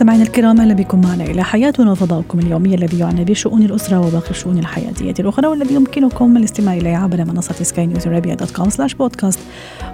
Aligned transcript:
مستمعينا 0.00 0.22
الكرام 0.22 0.60
أهلا 0.60 0.74
بكم 0.74 1.00
معنا 1.00 1.24
إلى 1.24 1.44
حياتنا 1.44 1.92
وفضاؤكم 1.92 2.38
اليومي 2.38 2.74
الذي 2.74 2.98
يعنى 2.98 3.24
بشؤون 3.24 3.62
الأسرة 3.62 4.00
وباقي 4.00 4.30
الشؤون 4.30 4.58
الحياتية 4.58 5.14
الأخرى 5.18 5.46
والذي 5.46 5.74
يمكنكم 5.74 6.36
الاستماع 6.36 6.74
إليه 6.74 6.96
عبر 6.96 7.24
منصة 7.24 7.54
سكاي 7.54 7.86
نيوز 7.86 8.08
dot 8.08 8.50
com 8.50 8.70
slash 8.70 8.94
podcast 8.94 9.38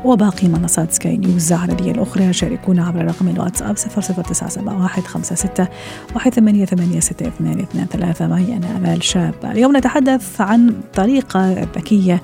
وباقي 0.04 0.48
منصات 0.48 0.92
سكاي 0.92 1.16
نيوز 1.16 1.52
العربية 1.52 1.92
الأخرى. 1.92 2.32
شاركونا 2.32 2.86
عبر 2.86 3.04
رقم 3.04 3.28
الواتساب 3.28 3.76
00971 3.76 5.66
1886223 6.14 8.22
معي 8.22 8.56
أنا 8.56 8.76
آمال 8.76 9.04
شاب. 9.04 9.34
اليوم 9.44 9.76
نتحدث 9.76 10.40
عن 10.40 10.74
طريقة 10.94 11.52
ذكية 11.52 12.22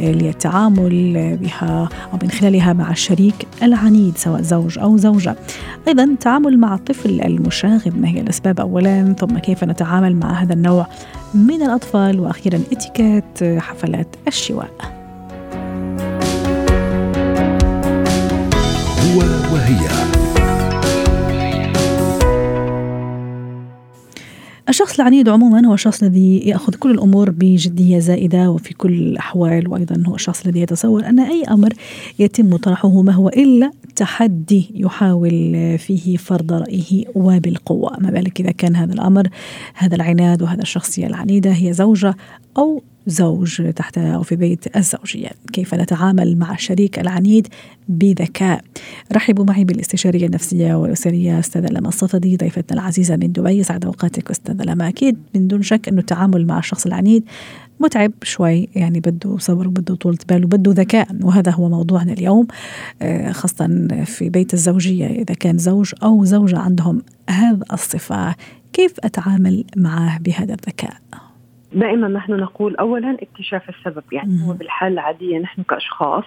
للتعامل 0.00 1.36
بها 1.36 1.88
أو 2.12 2.18
من 2.22 2.30
خلالها 2.30 2.72
مع 2.72 2.90
الشريك 2.90 3.46
العنيد 3.62 4.18
سواء 4.18 4.42
زوج 4.42 4.78
أو 4.78 4.96
زوجة. 4.96 5.36
أيضا 5.88 6.04
التعامل 6.04 6.58
مع 6.58 6.74
الطفل 6.74 7.20
المشاغب 7.20 8.00
ما 8.00 8.08
هي 8.08 8.20
الأسباب 8.20 8.60
أولا. 8.60 9.14
ثم 9.18 9.38
كيف 9.38 9.64
نتعامل 9.64 10.16
مع 10.16 10.42
هذا 10.42 10.52
النوع 10.52 10.86
من 11.34 11.62
الأطفال؟ 11.62 12.20
وأخيرا 12.20 12.60
اتيكيت 12.72 13.58
حفلات 13.58 14.08
الشواء. 14.26 15.03
وهي 19.64 19.88
الشخص 24.68 25.00
العنيد 25.00 25.28
عموما 25.28 25.66
هو 25.66 25.74
الشخص 25.74 26.02
الذي 26.02 26.38
يأخذ 26.38 26.74
كل 26.74 26.90
الأمور 26.90 27.30
بجدية 27.30 27.98
زائدة 27.98 28.50
وفي 28.50 28.74
كل 28.74 28.92
الأحوال 28.92 29.68
وأيضا 29.68 30.02
هو 30.06 30.14
الشخص 30.14 30.46
الذي 30.46 30.60
يتصور 30.60 31.06
أن 31.06 31.20
أي 31.20 31.44
أمر 31.44 31.72
يتم 32.18 32.56
طرحه 32.56 33.02
ما 33.02 33.12
هو 33.12 33.28
إلا 33.28 33.70
تحدي 33.96 34.70
يحاول 34.74 35.78
فيه 35.78 36.16
فرض 36.16 36.52
رأيه 36.52 37.04
وبالقوة. 37.14 38.00
ما 38.00 38.10
بالك 38.10 38.40
إذا 38.40 38.50
كان 38.50 38.76
هذا 38.76 38.92
الأمر 38.92 39.28
هذا 39.74 39.94
العناد 39.94 40.42
وهذا 40.42 40.62
الشخصيه 40.62 41.06
العنيدة 41.06 41.50
هي 41.50 41.72
زوجة 41.72 42.16
أو 42.58 42.82
زوج 43.06 43.72
تحت 43.72 43.98
أو 43.98 44.22
في 44.22 44.36
بيت 44.36 44.76
الزوجية. 44.76 45.30
كيف 45.52 45.74
نتعامل 45.74 46.38
مع 46.38 46.54
الشريك 46.54 46.98
العنيد 46.98 47.48
بذكاء؟ 47.88 48.60
رحبوا 49.12 49.44
معي 49.44 49.64
بالاستشارية 49.64 50.26
النفسية 50.26 50.74
والأسرية 50.74 51.38
أستاذة 51.38 51.66
لما 51.66 51.88
الصفدي 51.88 52.36
ضيفتنا 52.36 52.80
العزيزة 52.80 53.16
من 53.16 53.32
دبي. 53.32 53.62
سعد 53.62 53.84
أوقاتك 53.84 54.30
أستاذة 54.30 54.62
لما 54.62 54.88
أكيد 54.88 55.16
من 55.34 55.48
دون 55.48 55.62
شك 55.62 55.88
أنه 55.88 56.00
التعامل 56.00 56.46
مع 56.46 56.58
الشخص 56.58 56.86
العنيد 56.86 57.24
متعب 57.80 58.12
شوي 58.22 58.68
يعني 58.74 59.00
بده 59.00 59.38
صبر 59.38 59.68
وبده 59.68 59.94
طولة 59.94 60.18
بال 60.28 60.44
وبده 60.44 60.72
ذكاء 60.72 61.08
وهذا 61.22 61.52
هو 61.52 61.68
موضوعنا 61.68 62.12
اليوم 62.12 62.46
آه، 63.02 63.32
خاصة 63.32 63.88
في 64.04 64.28
بيت 64.28 64.54
الزوجية. 64.54 65.06
إذا 65.06 65.34
كان 65.34 65.58
زوج 65.58 65.92
أو 66.02 66.24
زوجة 66.24 66.58
عندهم 66.58 67.02
هذه 67.30 67.60
الصفة 67.72 68.34
كيف 68.72 68.92
أتعامل 69.04 69.64
معه 69.76 70.18
بهذا 70.18 70.54
الذكاء؟ 70.54 70.96
دائما 71.74 72.08
نحن 72.08 72.32
نقول 72.32 72.76
اولا 72.76 73.16
اكتشاف 73.22 73.68
السبب 73.68 74.02
يعني 74.12 74.48
هو 74.48 74.52
بالحالة 74.52 74.92
العادية 74.92 75.38
نحن 75.38 75.62
كأشخاص 75.62 76.24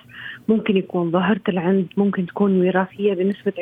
ممكن 0.47 0.77
يكون 0.77 1.11
ظاهره 1.11 1.41
العند 1.49 1.87
ممكن 1.97 2.25
تكون 2.25 2.61
وراثية 2.61 3.13
بنسبة 3.13 3.53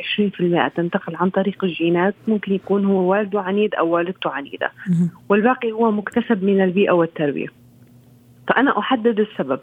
20% 0.69 0.75
تنتقل 0.75 1.16
عن 1.16 1.30
طريق 1.30 1.64
الجينات 1.64 2.15
ممكن 2.27 2.54
يكون 2.54 2.86
هو 2.86 3.11
والده 3.11 3.42
عنيد 3.42 3.76
أو 3.76 3.89
والدته 3.89 4.30
عنيدة. 4.30 4.71
والباقي 5.30 5.71
هو 5.71 5.92
مكتسب 5.92 6.43
من 6.43 6.61
البيئة 6.61 6.92
والتربية. 6.92 7.48
فأنا 8.48 8.80
أحدد 8.80 9.20
السبب. 9.20 9.59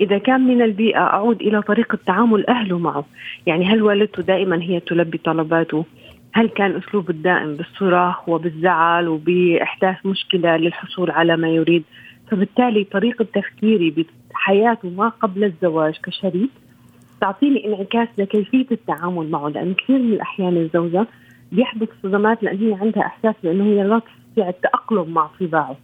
إذا 0.00 0.18
كان 0.18 0.40
من 0.40 0.62
البيئة 0.62 0.98
أعود 0.98 1.40
إلى 1.40 1.62
طريقة 1.62 1.98
تعامل 2.06 2.46
أهله 2.46 2.78
معه. 2.78 3.04
يعني 3.46 3.66
هل 3.66 3.82
والدته 3.82 4.22
دائما 4.22 4.62
هي 4.62 4.80
تلبي 4.80 5.18
طلباته؟ 5.18 5.84
هل 6.32 6.48
كان 6.48 6.76
أسلوب 6.76 7.10
الدائم 7.10 7.56
بالصراخ 7.56 8.28
وبالزعل 8.28 9.08
وبإحداث 9.08 10.06
مشكلة 10.06 10.56
للحصول 10.56 11.10
على 11.10 11.36
ما 11.36 11.48
يريد؟ 11.48 11.84
فبالتالي 12.30 12.84
طريقة 12.84 13.26
تفكيري 13.34 14.06
بحياته 14.30 14.90
ما 14.90 15.08
قبل 15.08 15.44
الزواج 15.44 15.98
كشريك 16.02 16.50
تعطيني 17.20 17.66
انعكاس 17.66 18.08
لكيفية 18.18 18.66
التعامل 18.72 19.30
معه 19.30 19.48
لأن 19.48 19.74
كثير 19.74 19.98
من 19.98 20.12
الأحيان 20.12 20.56
الزوجة 20.56 21.06
بيحدث 21.52 21.88
صدمات 22.02 22.42
لأن 22.42 22.56
هي 22.58 22.74
عندها 22.74 23.06
إحساس 23.06 23.34
بأنه 23.42 23.64
هي 23.64 23.84
لا 23.84 23.98
تستطيع 23.98 24.48
التأقلم 24.48 25.10
مع 25.10 25.30
طباعه 25.40 25.76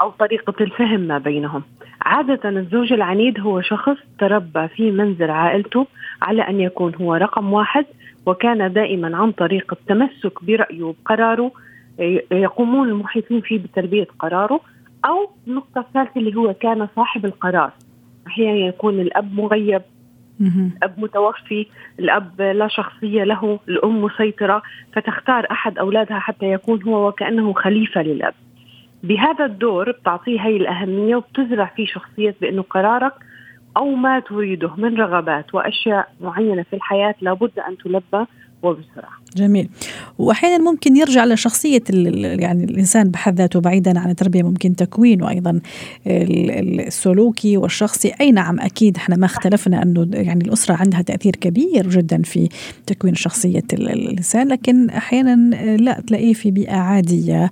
أو 0.00 0.10
طريقة 0.10 0.54
الفهم 0.60 1.00
ما 1.00 1.18
بينهم. 1.18 1.62
عادة 2.02 2.48
الزوج 2.48 2.92
العنيد 2.92 3.40
هو 3.40 3.60
شخص 3.60 3.96
تربى 4.18 4.68
في 4.68 4.90
منزل 4.90 5.30
عائلته 5.30 5.86
على 6.22 6.42
أن 6.42 6.60
يكون 6.60 6.94
هو 6.94 7.14
رقم 7.14 7.52
واحد 7.52 7.84
وكان 8.26 8.72
دائما 8.72 9.16
عن 9.16 9.32
طريق 9.32 9.72
التمسك 9.72 10.44
برأيه 10.44 10.82
وبقراره 10.82 11.52
يقومون 12.32 12.88
المحيطين 12.88 13.40
فيه 13.40 13.58
بتلبية 13.58 14.06
قراره 14.18 14.60
أو 15.04 15.30
النقطة 15.48 15.80
الثالثة 15.80 16.20
اللي 16.20 16.36
هو 16.36 16.54
كان 16.54 16.88
صاحب 16.96 17.24
القرار. 17.24 17.70
أحيانا 18.26 18.58
يكون 18.58 19.00
الأب 19.00 19.34
مغيب 19.34 19.82
الأب 20.40 20.94
متوفي 20.98 21.66
الأب 21.98 22.40
لا 22.40 22.68
شخصية 22.68 23.24
له 23.24 23.58
الأم 23.68 24.02
مسيطرة 24.02 24.62
فتختار 24.92 25.46
أحد 25.50 25.78
أولادها 25.78 26.18
حتى 26.18 26.52
يكون 26.52 26.82
هو 26.82 27.08
وكأنه 27.08 27.52
خليفة 27.52 28.02
للأب. 28.02 28.34
بهذا 29.02 29.44
الدور 29.44 29.90
بتعطيه 29.90 30.40
هي 30.40 30.56
الأهمية 30.56 31.16
وبتزرع 31.16 31.72
فيه 31.76 31.86
شخصية 31.86 32.34
بأنه 32.40 32.62
قرارك 32.62 33.12
أو 33.76 33.94
ما 33.94 34.20
تريده 34.20 34.70
من 34.76 34.96
رغبات 34.96 35.54
وأشياء 35.54 36.08
معينة 36.20 36.62
في 36.62 36.76
الحياة 36.76 37.14
لابد 37.20 37.58
أن 37.58 37.76
تلبى 37.76 38.26
وبسرعة. 38.64 39.14
جميل. 39.36 39.68
وأحيانا 40.18 40.70
ممكن 40.70 40.96
يرجع 40.96 41.24
لشخصية 41.24 41.82
يعني 42.24 42.64
الإنسان 42.64 43.08
بحد 43.10 43.38
ذاته 43.38 43.60
بعيدا 43.60 43.98
عن 43.98 44.10
التربية 44.10 44.42
ممكن 44.42 44.76
تكوينه 44.76 45.30
أيضا 45.30 45.60
السلوكي 46.06 47.56
والشخصي. 47.56 48.12
أي 48.20 48.32
نعم 48.32 48.60
أكيد 48.60 48.96
إحنا 48.96 49.16
ما 49.16 49.26
اختلفنا 49.26 49.82
أنه 49.82 50.08
يعني 50.12 50.44
الأسرة 50.44 50.74
عندها 50.74 51.02
تأثير 51.02 51.36
كبير 51.36 51.88
جدا 51.88 52.22
في 52.22 52.48
تكوين 52.86 53.14
شخصية 53.14 53.64
الإنسان 53.72 54.48
لكن 54.48 54.90
أحيانا 54.90 55.54
لا 55.76 56.00
تلاقيه 56.00 56.32
في 56.32 56.50
بيئة 56.50 56.76
عادية 56.76 57.50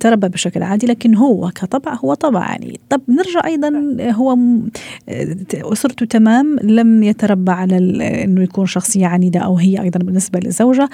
تربى 0.00 0.28
بشكل 0.28 0.62
عادي 0.62 0.86
لكن 0.86 1.14
هو 1.14 1.50
كطبع 1.50 1.94
هو 1.94 2.14
طبع 2.14 2.40
يعني 2.40 2.80
طب 2.90 3.00
نرجع 3.08 3.46
أيضا 3.46 3.96
هو 4.00 4.38
أسرته 5.54 6.06
تمام 6.06 6.56
لم 6.62 7.02
يتربى 7.02 7.52
على 7.52 7.76
إنه 8.24 8.42
يكون 8.42 8.66
شخصية 8.66 9.06
عنيدة 9.06 9.40
أو 9.40 9.56
هي 9.56 9.80
أيضا 9.82 10.09
بالنسبة 10.10 10.40
للزوجه 10.44 10.70
الزوجة 10.70 10.88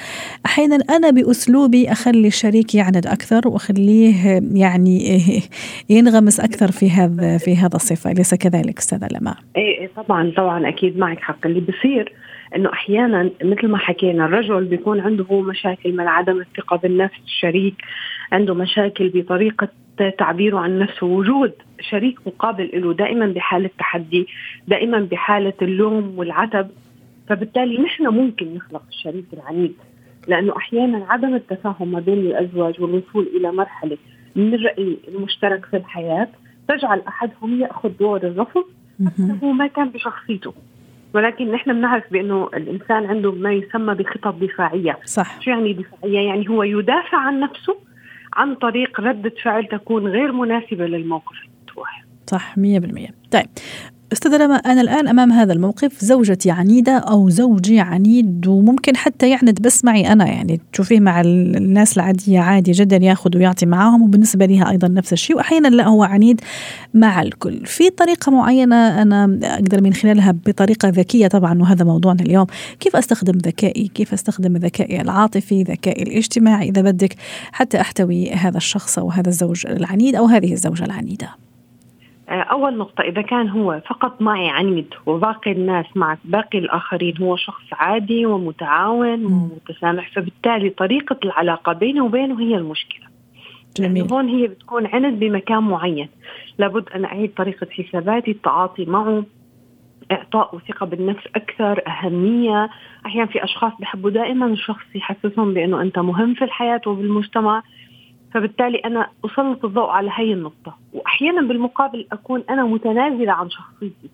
أحيانا 0.47 0.78
أنا 0.91 1.10
بأسلوبي 1.10 1.93
أخلي 1.93 2.28
الشريك 2.28 2.75
يعند 2.75 3.06
أكثر 3.06 3.49
وأخليه 3.49 4.41
يعني 4.54 4.99
ينغمس 5.97 6.41
أكثر 6.41 6.71
في 6.71 6.91
هذا 6.91 7.38
في 7.38 7.56
هذا 7.56 7.77
الصفة. 7.77 8.10
أليس 8.10 8.34
كذلك 8.34 8.78
أستاذة 8.78 9.09
لما؟ 9.12 9.34
إيه،, 9.56 9.81
إيه 9.81 9.91
طبعا 9.97 10.32
طبعا 10.37 10.69
أكيد 10.69 10.99
معك 10.99 11.21
حق. 11.21 11.47
اللي 11.47 11.60
بصير 11.60 12.12
إنه 12.56 12.72
أحيانا 12.72 13.31
مثل 13.43 13.69
ما 13.69 13.78
حكينا 13.78 14.25
الرجل 14.27 14.65
بيكون 14.65 15.00
عنده 15.00 15.41
مشاكل 15.41 15.93
من 15.93 16.09
عدم 16.09 16.41
الثقة 16.41 16.77
بالنفس 16.77 17.19
الشريك 17.25 17.75
عنده 18.33 18.54
مشاكل 18.54 19.09
بطريقة 19.15 19.69
تعبيره 20.19 20.59
عن 20.59 20.78
نفسه. 20.78 21.06
وجود 21.06 21.53
شريك 21.81 22.19
مقابل 22.27 22.71
له 22.75 22.94
دائما 22.94 23.27
بحالة 23.27 23.71
تحدي 23.78 24.27
دائما 24.68 24.98
بحالة 25.10 25.53
اللوم 25.63 26.15
والعتب 26.16 26.68
فبالتالي 27.28 27.78
نحن 27.78 28.07
ممكن 28.07 28.55
نخلق 28.55 28.83
الشريك 28.89 29.25
العنيد 29.33 29.75
لأنه 30.28 30.57
أحيانا 30.57 31.07
عدم 31.09 31.34
التفاهم 31.34 31.93
ما 31.93 32.01
بين 32.01 32.19
الأزواج 32.19 32.81
والوصول 32.81 33.28
إلى 33.37 33.53
مرحلة 33.53 33.99
من 34.37 34.55
الراي 34.55 34.97
المشترك 35.09 35.65
في 35.65 35.77
الحياة 35.77 36.28
تجعل 36.69 37.03
أحدهم 37.09 37.61
يأخذ 37.61 37.89
دور 37.89 38.23
الرفض 38.23 38.65
هو 39.43 39.53
ما 39.53 39.67
كان 39.67 39.89
بشخصيته. 39.89 40.55
ولكن 41.15 41.53
نحن 41.53 41.73
بنعرف 41.73 42.13
بأنه 42.13 42.49
الإنسان 42.55 43.07
عنده 43.07 43.33
ما 43.33 43.53
يسمى 43.53 43.95
بخطط 43.95 44.34
دفاعية. 44.34 44.99
صح. 45.05 45.41
شو 45.41 45.51
يعني 45.51 45.73
دفاعية؟ 45.73 46.28
يعني 46.28 46.49
هو 46.49 46.63
يدافع 46.63 47.19
عن 47.19 47.41
نفسه 47.41 47.77
عن 48.33 48.55
طريق 48.55 49.01
ردة 49.01 49.33
فعل 49.43 49.67
تكون 49.67 50.07
غير 50.07 50.33
مناسبة 50.33 50.87
للموقف 50.87 51.37
المطروح 51.45 52.05
صح 52.27 52.55
100% 52.55 52.59
طيب 53.31 53.47
أستاذ 54.12 54.36
رما 54.36 54.54
أنا 54.54 54.80
الآن 54.80 55.08
أمام 55.08 55.32
هذا 55.32 55.53
الموقف 55.53 56.04
زوجتي 56.04 56.50
عنيدة 56.50 56.92
أو 56.92 57.28
زوجي 57.28 57.80
عنيد 57.80 58.47
وممكن 58.47 58.97
حتى 58.97 59.30
يعند 59.30 59.62
بس 59.62 59.84
معي 59.84 60.12
أنا 60.12 60.26
يعني 60.26 60.60
تشوفيه 60.72 61.00
مع 61.00 61.20
الناس 61.20 61.97
العادية 61.97 62.41
عادي 62.41 62.72
جدا 62.72 62.97
ياخذ 62.97 63.36
ويعطي 63.36 63.66
معاهم 63.66 64.03
وبالنسبة 64.03 64.47
لها 64.47 64.70
أيضا 64.70 64.88
نفس 64.88 65.12
الشيء. 65.12 65.36
واحيانا 65.36 65.68
لا 65.68 65.86
هو 65.86 66.03
عنيد 66.03 66.41
مع 66.94 67.22
الكل. 67.22 67.66
في 67.66 67.91
طريقة 67.91 68.32
معينة 68.32 69.03
أنا 69.03 69.38
أقدر 69.42 69.82
من 69.82 69.92
خلالها 69.92 70.34
بطريقة 70.47 70.88
ذكية 70.88 71.26
طبعا 71.26 71.62
وهذا 71.62 71.84
موضوعنا 71.84 72.22
اليوم. 72.22 72.47
كيف 72.80 72.97
أستخدم 72.97 73.38
ذكائي؟ 73.38 73.88
كيف 73.88 74.12
أستخدم 74.12 74.56
ذكائي 74.56 75.00
العاطفي 75.00 75.62
ذكائي 75.62 76.03
الاجتماعي؟ 76.03 76.68
إذا 76.68 76.82
بدك 76.82 77.14
حتى 77.53 77.80
أحتوي 77.80 78.30
هذا 78.30 78.56
الشخص 78.56 78.98
أو 78.98 79.10
هذا 79.10 79.28
الزوج 79.28 79.66
العنيد 79.66 80.14
أو 80.14 80.26
هذه 80.26 80.53
الزوجة 80.53 80.84
العنيدة. 80.84 81.26
آه، 81.26 81.46
أول 82.28 82.77
نقطة 82.77 83.03
إذا 83.03 83.23
كان 83.23 83.49
هو 83.49 83.81
فقط 83.87 84.23
معي 84.23 84.49
عنيد 84.49 84.95
وباقي 85.07 85.53
الناس 85.53 85.87
مع 85.95 86.17
باقي 86.25 86.59
الآخرين 86.59 87.15
هو 87.21 87.37
شخص 87.37 87.65
عادي 87.73 88.27
ومتعاون 88.27 89.25
ومتسامح 89.25 90.11
فبالتالي 90.15 90.71
طريقة 90.71 91.17
العلاقة 91.25 91.73
بينه 91.73 92.05
وبينه 92.05 92.41
هي 92.41 92.57
المشكلة. 92.57 93.07
جميل. 93.77 94.13
هون 94.13 94.28
هي 94.28 94.47
بتكون 94.47 94.87
عند 94.87 95.19
بمكان 95.19 95.63
معين. 95.63 96.09
لابد 96.59 96.89
أن 96.89 97.05
أعيد 97.05 97.34
طريقة 97.34 97.67
حساباتي 97.71 98.31
التعاطي 98.31 98.84
معه 98.84 99.25
إعطاء 100.13 100.59
ثقة 100.69 100.87
بالنفس 100.87 101.27
أكثر 101.37 101.83
أهمية. 101.87 102.71
أحيانا 103.07 103.27
في 103.27 103.45
أشخاص 103.45 103.73
بحبوا 103.81 104.11
دائما 104.11 104.47
الشخص 104.47 104.87
يحسسهم 104.95 105.55
بأنه 105.55 105.83
أنت 105.83 105.99
مهم 105.99 106.34
في 106.34 106.45
الحياة 106.45 106.81
وبالمجتمع. 106.87 107.63
فبالتالي 108.34 108.78
أنا 108.78 109.09
أسلط 109.25 109.65
الضوء 109.65 109.89
على 109.91 110.11
هي 110.15 110.33
النقطة. 110.33 110.77
وأحيانا 110.93 111.43
بالمقابل 111.43 112.07
أكون 112.13 112.43
أنا 112.51 112.65
متنازلة 112.65 113.33
عن 113.33 113.51
شخصيتي. 113.51 114.11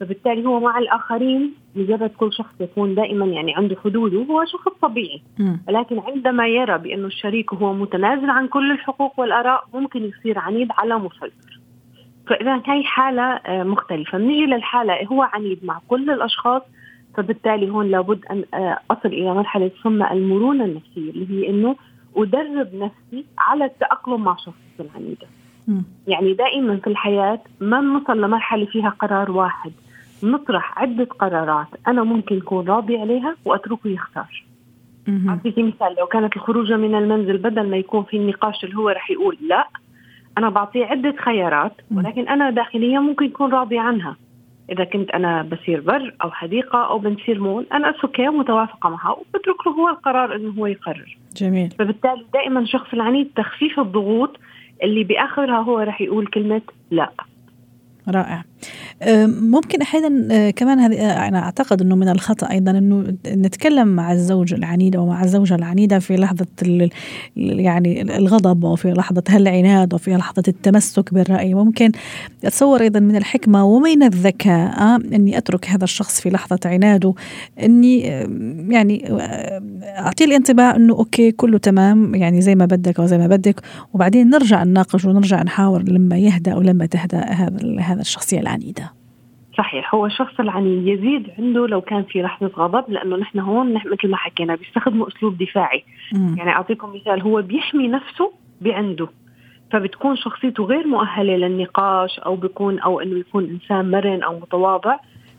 فبالتالي 0.00 0.46
هو 0.46 0.60
مع 0.60 0.78
الآخرين 0.78 1.52
مجرد 1.76 2.10
كل 2.10 2.32
شخص 2.32 2.54
يكون 2.60 2.94
دائما 2.94 3.26
يعني 3.26 3.54
عنده 3.54 3.76
حدوده 3.84 4.18
هو 4.18 4.44
شخص 4.44 4.72
طبيعي. 4.82 5.22
ولكن 5.68 5.98
عندما 5.98 6.48
يرى 6.48 6.78
بأنه 6.78 7.06
الشريك 7.06 7.54
هو 7.54 7.72
متنازل 7.72 8.30
عن 8.30 8.48
كل 8.48 8.72
الحقوق 8.72 9.20
والآراء 9.20 9.64
ممكن 9.74 10.04
يصير 10.04 10.38
عنيد 10.38 10.68
على 10.78 10.98
مسيطر. 10.98 11.60
فاذا 12.26 12.62
هي 12.66 12.84
حالة 12.84 13.22
آه، 13.22 13.62
مختلفة. 13.62 14.18
بنيجي 14.18 14.46
للحاله 14.46 15.04
هو 15.04 15.22
عنيد 15.22 15.64
مع 15.64 15.80
كل 15.88 16.10
الأشخاص. 16.10 16.62
فبالتالي 17.16 17.70
هون 17.70 17.90
لابد 17.90 18.24
أن 18.30 18.44
آه، 18.54 18.78
أصل 18.90 19.08
إلى 19.08 19.34
مرحلة 19.34 19.68
تسمى 19.68 20.10
المرونة 20.12 20.64
النفسية 20.64 21.10
اللي 21.10 21.30
هي 21.30 21.50
إنه 21.50 21.76
أدرب 22.16 22.74
نفسي 22.74 23.24
على 23.38 23.64
التأقلم 23.64 24.24
مع 24.24 24.36
شخص 24.36 24.80
العنيده 24.80 25.26
يعني 26.06 26.32
دائما 26.34 26.76
في 26.76 26.86
الحياة 26.86 27.40
ما 27.60 27.80
نوصل 27.80 28.20
لمرحلة 28.20 28.66
فيها 28.66 28.88
قرار 28.88 29.30
واحد. 29.30 29.72
نطرح 30.22 30.78
عدة 30.78 31.04
قرارات 31.04 31.66
أنا 31.88 32.02
ممكن 32.04 32.36
أكون 32.36 32.68
راضي 32.68 32.96
عليها 32.98 33.36
وأتركه 33.44 33.88
يختار. 33.88 34.44
اعطيكي 35.28 35.62
مثال 35.62 35.96
لو 35.98 36.06
كانت 36.06 36.36
الخروج 36.36 36.72
من 36.72 36.94
المنزل 36.94 37.38
بدل 37.38 37.70
ما 37.70 37.76
يكون 37.76 38.02
في 38.02 38.16
النقاش 38.16 38.64
اللي 38.64 38.76
هو 38.76 38.88
رح 38.88 39.10
يقول 39.10 39.36
لا 39.40 39.68
أنا 40.38 40.48
بعطيه 40.50 40.86
عدة 40.86 41.14
خيارات 41.24 41.72
ولكن 41.96 42.28
أنا 42.28 42.50
داخليا 42.50 43.00
ممكن 43.00 43.24
يكون 43.24 43.52
راضي 43.52 43.78
عنها. 43.78 44.16
إذا 44.70 44.84
كنت 44.84 45.10
أنا 45.10 45.42
بسير 45.42 45.80
بر 45.80 46.14
أو 46.22 46.30
حديقة 46.30 46.86
أو 46.86 46.98
بنسير 46.98 47.40
مول 47.40 47.66
أنا 47.72 47.94
أوكي 48.04 48.28
متوافقة 48.28 48.88
معها 48.88 49.10
وبترك 49.10 49.66
له 49.66 49.72
هو 49.72 49.88
القرار 49.88 50.36
إنه 50.36 50.50
هو 50.50 50.66
يقرر. 50.66 51.18
جميل. 51.36 51.70
فبالتالي 51.78 52.26
دائما 52.32 52.60
الشخص 52.60 52.92
العنيد 52.92 53.30
تخفيف 53.36 53.80
الضغوط 53.80 54.36
اللي 54.82 55.04
بآخرها 55.04 55.60
هو 55.62 55.78
رح 55.78 56.00
يقول 56.00 56.26
كلمة 56.26 56.62
لا. 56.90 57.10
رائع. 58.08 58.44
ممكن 59.26 59.82
أحيانا 59.82 60.34
آه، 60.34 60.50
كمان 60.50 60.78
هذه 60.78 60.96
آه، 60.96 61.28
أنا 61.28 61.38
أعتقد 61.38 61.82
إنه 61.82 61.96
من 61.96 62.08
الخطأ 62.08 62.50
أيضا 62.50 62.70
إنه 62.70 63.14
نتكلم 63.26 63.88
مع 63.88 64.12
الزوج 64.12 64.54
العنيد 64.54 64.96
أو 64.96 65.06
مع 65.06 65.24
الزوجة 65.24 65.54
العنيدة 65.54 65.98
في 65.98 66.16
لحظة 66.16 66.46
يعني 67.36 68.02
الغضب 68.16 68.64
وفي 68.64 68.92
لحظة 68.92 69.22
العناد 69.34 69.94
وفي 69.94 70.16
لحظة 70.16 70.42
التمسك 70.48 71.14
بالرأي. 71.14 71.54
ممكن 71.54 71.92
أتصور 72.44 72.80
أيضا 72.80 73.00
من 73.00 73.16
الحكمة 73.16 73.64
ومن 73.64 74.02
الذكاء 74.02 74.80
آه، 74.80 74.96
إني 74.96 75.38
أترك 75.38 75.68
هذا 75.68 75.84
الشخص 75.84 76.20
في 76.20 76.30
لحظة 76.30 76.60
عناده 76.64 77.14
إني 77.62 78.00
يعني 78.68 79.04
أعطيه 79.82 80.24
الانطباع 80.24 80.76
إنه 80.76 80.94
أوكي 80.94 81.32
كله 81.32 81.58
تمام 81.58 82.14
يعني 82.14 82.40
زي 82.40 82.54
ما 82.54 82.66
بدك 82.66 83.00
أو 83.00 83.06
زي 83.06 83.18
ما 83.18 83.26
بدك. 83.26 83.60
وبعدين 83.94 84.30
نرجع 84.30 84.64
نناقش 84.64 85.04
ونرجع 85.04 85.42
نحاور 85.42 85.82
لما 85.82 86.18
يهدأ 86.18 86.52
أو 86.52 86.60
لما 86.60 86.86
تهدأ 86.86 87.18
هذا 87.18 87.80
هذا 87.80 88.00
الشخصية 88.00 88.40
العنيدة. 88.50 88.92
صحيح 89.58 89.94
هو 89.94 90.06
الشخص 90.06 90.40
العنيد 90.40 90.86
يزيد 90.86 91.30
عنده 91.38 91.66
لو 91.66 91.80
كان 91.80 92.02
في 92.02 92.22
لحظة 92.22 92.50
غضب 92.56 92.90
لأنه 92.90 93.16
نحن 93.16 93.38
هون 93.38 93.74
مثل 93.74 94.08
ما 94.10 94.16
حكينا 94.16 94.54
بيستخدموا 94.54 95.08
أسلوب 95.08 95.38
دفاعي. 95.38 95.84
مم. 96.12 96.34
يعني 96.38 96.50
أعطيكم 96.50 96.92
مثال 96.94 97.22
هو 97.22 97.42
بيحمي 97.42 97.88
نفسه 97.88 98.32
بعنده 98.60 99.08
فبتكون 99.72 100.16
شخصيته 100.16 100.64
غير 100.64 100.86
مؤهلة 100.86 101.36
للنقاش 101.36 102.18
أو 102.18 102.36
بيكون 102.36 102.78
أو 102.78 103.00
إنه 103.00 103.18
يكون 103.18 103.44
إنسان 103.44 103.90
مرن 103.90 104.22
أو 104.22 104.38
متواضع 104.38 104.96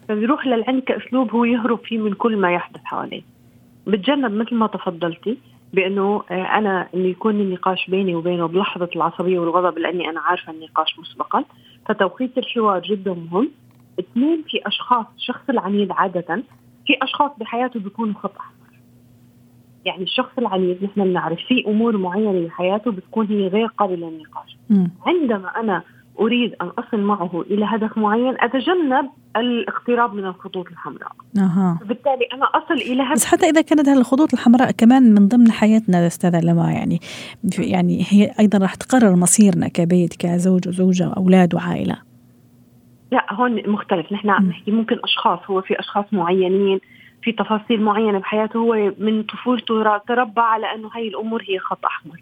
فبيروح 0.07 0.47
للعند 0.47 0.81
كأسلوب 0.83 1.31
هو 1.31 1.43
يهرب 1.45 1.79
فيه 1.83 1.97
من 1.97 2.13
كل 2.13 2.37
ما 2.37 2.53
يحدث 2.53 2.81
حواليه. 2.83 3.21
بتجنب 3.87 4.31
مثل 4.31 4.55
ما 4.55 4.67
تفضلتي 4.67 5.37
بإنه 5.73 6.23
آه، 6.31 6.33
أنا 6.33 6.87
إنه 6.93 7.07
يكون 7.07 7.39
النقاش 7.39 7.89
بيني 7.89 8.15
وبينه 8.15 8.47
بلحظة 8.47 8.89
العصبية 8.95 9.39
والغضب 9.39 9.77
لأني 9.77 10.09
أنا 10.09 10.19
عارفة 10.19 10.53
النقاش 10.53 10.99
مسبقا. 10.99 11.43
فتوقيت 11.93 12.37
الحوار 12.37 12.81
جدا 12.81 13.13
مهم. 13.13 13.49
اثنين 13.99 14.43
في 14.47 14.67
أشخاص 14.67 15.05
الشخص 15.17 15.49
العنيد 15.49 15.91
عادة 15.91 16.43
في 16.85 16.93
أشخاص 17.01 17.31
بحياته 17.39 17.79
بيكونوا 17.79 18.13
خط 18.13 18.37
أحمر. 18.39 18.79
يعني 19.85 20.03
الشخص 20.03 20.31
العنيد 20.37 20.83
نحن 20.83 21.03
بنعرف 21.03 21.39
في 21.47 21.63
أمور 21.67 21.97
معينة 21.97 22.47
بحياته 22.47 22.91
بتكون 22.91 23.27
هي 23.27 23.47
غير 23.47 23.65
قابلة 23.67 24.09
للنقاش. 24.09 24.57
عندما 25.05 25.59
أنا 25.59 25.83
أريد 26.19 26.55
أن 26.61 26.67
أصل 26.67 26.99
معه 26.99 27.41
إلى 27.41 27.65
هدف 27.65 27.97
معين 27.97 28.35
أتجنب 28.39 29.09
الاقتراب 29.37 30.13
من 30.13 30.25
الخطوط 30.25 30.67
الحمراء. 30.67 31.11
أها. 31.37 31.79
بالتالي 31.85 32.25
أنا 32.33 32.45
أصل 32.45 32.73
إلى 32.73 33.03
هدف 33.03 33.13
بس 33.13 33.25
حتى 33.25 33.49
إذا 33.49 33.61
كانت 33.61 33.89
هذه 33.89 33.97
الخطوط 33.97 34.33
الحمراء 34.33 34.71
كمان 34.71 35.13
من 35.13 35.27
ضمن 35.27 35.51
حياتنا 35.51 36.07
أستاذة 36.07 36.39
لما 36.39 36.71
يعني 36.71 36.99
يعني 37.59 38.05
هي 38.09 38.31
أيضا 38.39 38.57
راح 38.57 38.75
تقرر 38.75 39.15
مصيرنا 39.15 39.67
كبيت 39.67 40.13
كزوج 40.19 40.67
وزوجة 40.67 41.09
وأولاد 41.09 41.55
وعائلة. 41.55 41.97
لا 43.11 43.33
هون 43.33 43.69
مختلف. 43.69 44.11
نحن 44.13 44.29
عم 44.29 44.49
نحكي 44.49 44.71
ممكن 44.71 44.99
أشخاص 45.03 45.39
هو 45.49 45.61
في 45.61 45.79
أشخاص 45.79 46.05
معينين 46.11 46.79
في 47.23 47.31
تفاصيل 47.31 47.81
معينة 47.81 48.19
بحياته 48.19 48.57
هو 48.57 48.93
من 48.97 49.23
طفولته 49.23 49.97
تربى 49.97 50.41
على 50.41 50.75
أنه 50.75 50.89
هاي 50.95 51.07
الأمور 51.07 51.43
هي 51.47 51.59
خط 51.59 51.85
أحمر. 51.85 52.21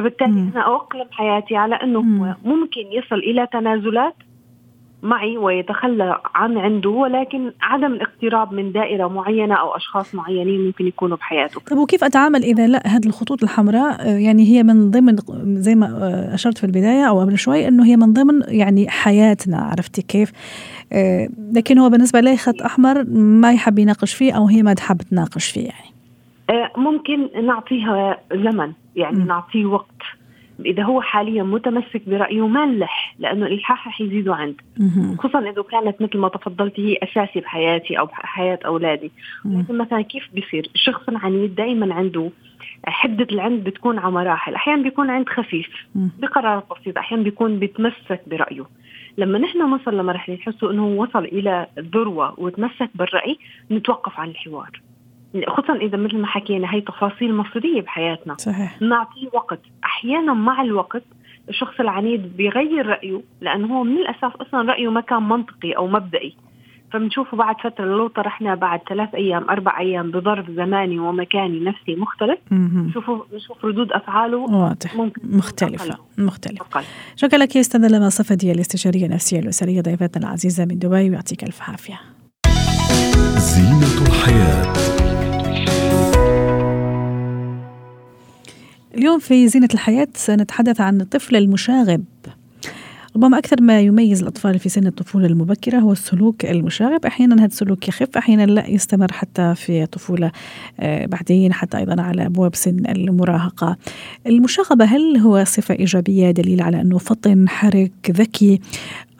فبالتالي 0.00 0.30
مم. 0.30 0.50
أنا 0.54 0.60
اوقلم 0.60 1.06
حياتي 1.10 1.56
على 1.56 1.74
أنه 1.74 2.02
مم. 2.02 2.34
ممكن 2.44 2.80
يصل 2.92 3.16
إلى 3.18 3.46
تنازلات 3.52 4.14
معي 5.02 5.38
ويتخلى 5.38 6.20
عن 6.34 6.58
عنده 6.58 6.90
ولكن 6.90 7.52
عدم 7.62 7.92
الاقتراب 7.92 8.52
من 8.52 8.72
دائرة 8.72 9.08
معينة 9.08 9.54
أو 9.54 9.76
أشخاص 9.76 10.14
معينين 10.14 10.66
ممكن 10.66 10.86
يكونوا 10.86 11.16
بحياته. 11.16 11.60
طيب 11.70 11.78
وكيف 11.78 12.04
أتعامل 12.04 12.42
إذا 12.42 12.66
لا 12.66 12.82
هذه 12.86 13.06
الخطوط 13.06 13.42
الحمراء 13.42 14.00
آه، 14.00 14.18
يعني 14.18 14.44
هي 14.44 14.62
من 14.62 14.90
ضمن 14.90 15.16
زي 15.62 15.74
ما 15.74 15.86
آه، 15.86 16.34
أشرت 16.34 16.58
في 16.58 16.64
البداية 16.64 17.08
أو 17.08 17.20
قبل 17.20 17.38
شوي 17.38 17.68
إنه 17.68 17.86
هي 17.86 17.96
من 17.96 18.12
ضمن 18.12 18.42
يعني 18.48 18.90
حياتنا 18.90 19.58
عرفتي 19.58 20.02
كيف؟ 20.02 20.32
آه، 20.92 21.28
لكن 21.52 21.78
هو 21.78 21.90
بالنسبة 21.90 22.20
لي 22.20 22.36
خط 22.36 22.62
أحمر 22.62 23.04
ما 23.14 23.52
يحب 23.52 23.78
يناقش 23.78 24.14
فيه 24.14 24.32
أو 24.32 24.46
هي 24.46 24.62
ما 24.62 24.74
تحب 24.74 24.96
تناقش 24.96 25.50
فيه 25.50 25.64
يعني. 25.64 25.89
ممكن 26.76 27.46
نعطيها 27.46 28.18
زمن 28.32 28.72
يعني 28.96 29.16
م. 29.16 29.26
نعطيه 29.26 29.66
وقت. 29.66 30.02
إذا 30.66 30.82
هو 30.82 31.00
حاليا 31.00 31.42
متمسك 31.42 32.02
برأيه 32.06 32.46
ما 32.46 32.66
نلح 32.66 33.14
لأنه 33.18 33.46
الالحاح 33.46 33.88
رح 33.88 34.00
يزيدوا 34.00 34.34
عند 34.34 34.60
خصوصا 35.18 35.38
إذا 35.38 35.62
كانت 35.62 36.02
مثل 36.02 36.18
ما 36.18 36.28
تفضلتي 36.28 36.88
هي 36.88 36.98
أساسي 37.02 37.40
بحياتي 37.40 37.98
أو 37.98 38.06
بحياه 38.06 38.58
أولادي. 38.66 39.10
لكن 39.44 39.78
مثلا 39.78 40.02
كيف 40.02 40.28
بيصير؟ 40.34 40.70
الشخص 40.74 41.08
العنيد 41.08 41.54
دائما 41.54 41.94
عنده 41.94 42.30
حدة 42.86 43.26
العند 43.32 43.64
بتكون 43.64 43.98
على 43.98 44.12
مراحل. 44.12 44.54
أحيانا 44.54 44.82
بيكون 44.82 45.10
عند 45.10 45.28
خفيف 45.28 45.68
بقرارات 45.94 46.64
بسيطة 46.80 46.98
أحيانا 46.98 47.24
بيكون 47.24 47.58
بيتمسك 47.58 48.20
برأيه. 48.26 48.64
لما 49.18 49.38
نحن 49.38 49.58
نوصل 49.58 49.98
لمرحلة 49.98 50.34
نحسه 50.34 50.70
أنه 50.70 50.86
وصل 50.86 51.24
إلى 51.24 51.66
الذروة 51.78 52.40
وتمسك 52.40 52.90
بالرأي 52.94 53.38
نتوقف 53.70 54.20
عن 54.20 54.28
الحوار. 54.28 54.80
خصوصا 55.48 55.76
إذا 55.76 55.96
مثل 55.96 56.18
ما 56.18 56.26
حكينا 56.26 56.74
هي 56.74 56.80
تفاصيل 56.80 57.34
مصيرية 57.34 57.82
بحياتنا. 57.82 58.34
صحيح. 58.38 58.82
نعطيه 58.82 59.28
وقت. 59.32 59.60
أحيانا 59.84 60.34
مع 60.34 60.62
الوقت 60.62 61.02
الشخص 61.48 61.80
العنيد 61.80 62.36
بيغير 62.36 62.86
رأيه 62.86 63.20
لأنه 63.40 63.78
هو 63.78 63.84
من 63.84 63.96
الأساس 63.96 64.32
أصلا 64.40 64.72
رأيه 64.72 64.88
ما 64.88 65.00
كان 65.00 65.22
منطقي 65.22 65.72
أو 65.72 65.86
مبدئي. 65.86 66.34
فبنشوفه 66.92 67.36
بعد 67.36 67.56
فترة 67.60 67.84
لو 67.84 68.08
طرحنا 68.08 68.54
بعد 68.54 68.80
ثلاث 68.88 69.14
أيام 69.14 69.50
أربع 69.50 69.78
أيام 69.80 70.10
بظرف 70.10 70.50
زماني 70.50 70.98
ومكاني 70.98 71.60
نفسي 71.60 71.96
مختلف 71.96 72.38
بنشوفه 72.50 73.24
بنشوف 73.32 73.64
ردود 73.64 73.92
أفعاله 73.92 74.36
واضح. 74.36 74.94
ممكن 74.94 75.36
مختلفة. 75.36 75.98
مختلفة. 76.18 76.64
أقل. 76.64 76.84
شكرا 77.16 77.38
لك 77.38 77.56
يا 77.56 77.60
أستاذة 77.60 77.88
لما 77.88 78.08
صفدي 78.08 78.52
الاستشارية 78.52 79.06
النفسية 79.06 79.40
الأسرية 79.40 79.80
ضيفتنا 79.80 80.26
العزيزة 80.26 80.64
من 80.64 80.78
دبي 80.78 81.10
ويعطيك 81.10 81.44
ألف 81.44 81.70
عافية. 81.70 82.00
زينة 83.36 84.06
الحياة. 84.08 84.79
اليوم 88.94 89.18
في 89.18 89.48
زينة 89.48 89.68
الحياة 89.74 90.08
سنتحدث 90.14 90.80
عن 90.80 91.00
الطفل 91.00 91.36
المشاغب. 91.36 92.04
ربما 93.16 93.38
أكثر 93.38 93.62
ما 93.62 93.80
يميز 93.80 94.22
الأطفال 94.22 94.58
في 94.58 94.68
سن 94.68 94.86
الطفولة 94.86 95.26
المبكرة 95.26 95.78
هو 95.78 95.92
السلوك 95.92 96.44
المشاغب. 96.44 97.06
أحيانا 97.06 97.34
هذا 97.34 97.46
السلوك 97.46 97.88
يخف 97.88 98.16
أحيانا 98.16 98.46
لا 98.46 98.70
يستمر 98.70 99.12
حتى 99.12 99.54
في 99.54 99.82
الطفولة 99.82 100.32
آه، 100.80 101.06
بعدين 101.06 101.52
حتى 101.52 101.78
أيضا 101.78 102.02
على 102.02 102.26
أبواب 102.26 102.54
سن 102.54 102.86
المراهقة. 102.88 103.76
المشاغبة 104.26 104.84
هل 104.84 105.16
هو 105.16 105.44
صفة 105.44 105.74
إيجابية 105.74 106.30
دليل 106.30 106.62
على 106.62 106.80
أنه 106.80 106.98
فطن 106.98 107.48
حرك 107.48 108.10
ذكي؟ 108.10 108.60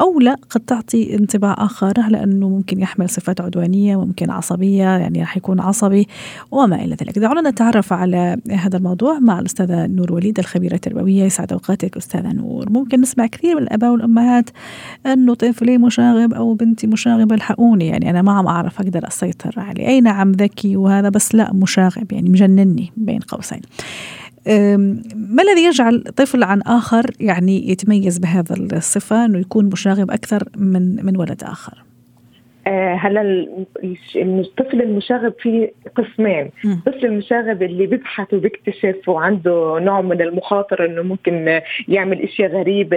أو 0.01 0.21
لا 0.21 0.37
قد 0.51 0.61
تعطي 0.61 1.17
انطباع 1.17 1.55
آخر 1.59 1.93
على 2.01 2.23
أنه 2.23 2.49
ممكن 2.49 2.81
يحمل 2.81 3.09
صفات 3.09 3.41
عدوانية 3.41 4.05
ممكن 4.05 4.31
عصبية 4.31 4.85
يعني 4.85 5.21
راح 5.21 5.37
يكون 5.37 5.61
عصبي 5.61 6.09
وما 6.51 6.85
إلى 6.85 6.97
ذلك. 7.03 7.19
دعونا 7.19 7.51
نتعرف 7.51 7.93
على 7.93 8.37
هذا 8.51 8.77
الموضوع 8.77 9.19
مع 9.19 9.39
الأستاذة 9.39 9.87
نور 9.87 10.13
وليد 10.13 10.39
الخبيرة 10.39 10.75
التربوية 10.75 11.25
يسعد 11.25 11.53
أوقاتك 11.53 11.97
أستاذة 11.97 12.33
نور. 12.33 12.71
ممكن 12.71 13.01
نسمع 13.01 13.27
كثير 13.27 13.57
من 13.57 13.63
الآباء 13.63 13.93
والأمهات 13.93 14.51
أنه 15.07 15.35
طفلي 15.35 15.79
مشاغب 15.79 16.35
أو 16.35 16.55
بنتي 16.55 16.87
مشاغبة 16.87 17.35
الحقوني. 17.35 17.89
يعني 17.89 18.11
أنا 18.11 18.23
ما 18.23 18.33
عم 18.33 18.47
أعرف 18.47 18.81
أقدر 18.81 19.09
أسيطر 19.09 19.55
عليه. 19.57 19.87
أي 19.87 20.01
نعم 20.01 20.33
ذكي 20.33 20.77
وهذا 20.77 21.09
بس 21.09 21.35
لا 21.35 21.53
مشاغب. 21.53 22.13
يعني 22.13 22.31
مجنني 22.31 22.93
بين 22.97 23.19
قوسين. 23.19 23.61
ما 25.15 25.43
الذي 25.43 25.65
يجعل 25.65 26.05
طفل 26.17 26.43
عن 26.43 26.63
آخر 26.63 27.11
يعني 27.21 27.71
يتميز 27.71 28.19
بهذا 28.19 28.55
الصفة 28.73 29.25
أنه 29.25 29.39
يكون 29.39 29.65
مشاغب 29.65 30.11
أكثر 30.11 30.49
من 30.57 31.05
من 31.05 31.17
ولد 31.17 31.45
آخر؟ 31.45 31.90
آه، 32.67 32.95
هلا 32.95 33.47
الطفل 34.17 34.83
المشاغب 34.83 35.35
فيه 35.39 35.73
قسمين. 35.97 36.51
الطفل 36.65 37.07
المشاغب 37.07 37.63
اللي 37.63 37.87
بيبحث 37.87 38.35
وبيكتشف 38.35 39.09
وعنده 39.09 39.79
نوع 39.79 40.01
من 40.01 40.23
المخاطره 40.23 40.87
إنه 40.87 41.03
ممكن 41.03 41.61
يعمل 41.89 42.23
إشياء 42.23 42.51
غريبة 42.51 42.97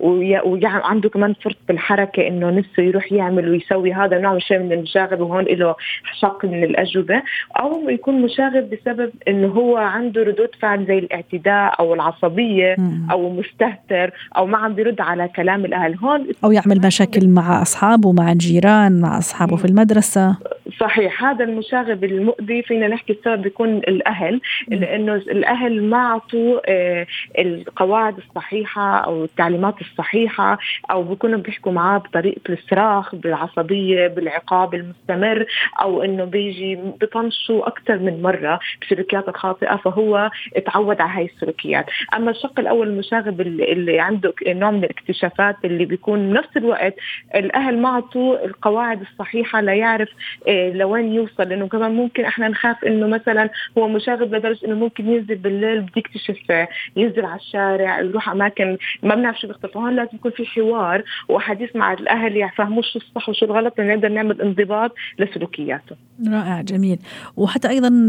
وعنده 0.00 1.08
كمان 1.08 1.34
فرصه 1.34 1.56
بالحركة 1.68 2.28
إنه 2.28 2.50
نفسه 2.50 2.82
يروح 2.82 3.12
يعمل 3.12 3.48
ويسوي 3.48 3.92
هذا 3.92 4.18
نوع 4.18 4.38
شيء 4.38 4.58
من 4.58 4.72
المشاغب 4.72 5.20
وهون 5.20 5.44
له 5.44 5.74
شق 6.20 6.44
من 6.44 6.64
الأجوبة. 6.64 7.22
أو 7.60 7.90
يكون 7.90 8.22
مشاغب 8.22 8.70
بسبب 8.70 9.10
إنه 9.28 9.48
هو 9.48 9.76
عنده 9.76 10.22
ردود 10.22 10.50
فعل 10.60 10.86
زي 10.86 10.98
الاعتداء 10.98 11.80
أو 11.80 11.94
العصبية 11.94 12.76
أو 13.10 13.30
مستهتر 13.30 14.12
أو 14.36 14.46
ما 14.46 14.58
عم 14.58 14.74
بيرد 14.74 15.00
على 15.00 15.28
كلام 15.28 15.64
الأهل. 15.64 15.94
هون 15.94 16.26
أو 16.44 16.52
يعمل 16.52 16.80
مشاكل 16.84 17.28
مع 17.28 17.62
أصحابه 17.62 18.08
ومع 18.08 18.32
الجيران 18.32 18.51
الجيران 18.52 19.00
مع 19.00 19.18
أصحابه 19.18 19.56
في 19.56 19.64
المدرسة؟ 19.64 20.36
صحيح 20.80 21.24
هذا 21.24 21.44
المشاغب 21.44 22.04
المؤذي 22.04 22.62
فينا 22.62 22.88
نحكي 22.88 23.12
السبب 23.12 23.42
بيكون 23.42 23.76
الأهل 23.76 24.40
لأنه 24.68 25.14
الأهل 25.14 25.82
ما 25.82 25.96
أعطوا 25.96 26.60
آه، 26.66 27.06
القواعد 27.38 28.16
الصحيحة 28.18 28.98
أو 28.98 29.24
التعليمات 29.24 29.74
الصحيحة 29.80 30.58
أو 30.90 31.02
بيكونوا 31.02 31.38
بيحكوا 31.38 31.72
معاه 31.72 31.98
بطريقة 31.98 32.40
الصراخ 32.48 33.14
بالعصبية 33.14 34.06
بالعقاب 34.06 34.74
المستمر 34.74 35.46
أو 35.80 36.02
إنه 36.02 36.24
بيجي 36.24 36.78
بطنشوا 37.00 37.68
أكثر 37.68 37.98
من 37.98 38.22
مرة 38.22 38.60
بسلوكيات 38.82 39.28
الخاطئة 39.28 39.76
فهو 39.76 40.30
تعود 40.66 41.00
على 41.00 41.12
هاي 41.12 41.24
السلوكيات. 41.34 41.86
أما 42.16 42.30
الشق 42.30 42.60
الأول 42.60 42.88
المشاغب 42.88 43.40
اللي 43.40 44.00
عنده 44.00 44.34
نوع 44.46 44.70
من 44.70 44.84
الاكتشافات 44.84 45.56
اللي 45.64 45.84
بيكون 45.84 46.30
بنفس 46.30 46.56
الوقت 46.56 46.94
الأهل 47.34 47.78
ما 47.78 47.88
أعطوا 47.88 48.41
القواعد 48.44 49.00
الصحيحة 49.00 49.60
ليعرف 49.60 50.08
آه، 50.48 50.70
لوين 50.70 51.12
يوصل. 51.12 51.48
لأنه 51.48 51.68
كمان 51.68 51.94
ممكن 51.94 52.24
إحنا 52.24 52.48
نخاف 52.48 52.84
إنه 52.84 53.06
مثلا 53.06 53.50
هو 53.78 53.88
مشاغب 53.88 54.34
لدرجة 54.34 54.66
إنه 54.66 54.74
ممكن 54.74 55.08
ينزل 55.08 55.34
بالليل 55.34 55.80
بده 55.80 55.92
يكتشف 55.96 56.66
ينزل 56.96 57.24
على 57.24 57.40
الشارع 57.40 58.00
يروح 58.00 58.28
أماكن 58.28 58.78
ما 59.02 59.14
بنعرف 59.14 59.40
شو 59.40 59.46
بيختلف 59.46 59.76
هون 59.76 59.96
لازم 59.96 60.10
يكون 60.14 60.30
في 60.30 60.46
حوار 60.46 61.02
وحديث 61.28 61.76
مع 61.76 61.92
الأهل 61.92 62.36
يفهموا 62.36 62.82
شو 62.82 62.98
الصح 62.98 63.28
وشو 63.28 63.46
الغلط 63.46 63.80
لنقدر 63.80 64.08
نعمل 64.08 64.42
انضباط 64.42 64.94
لسلوكياته. 65.18 65.96
رائع 66.28 66.60
جميل. 66.60 66.98
وحتى 67.36 67.68
أيضا 67.68 68.08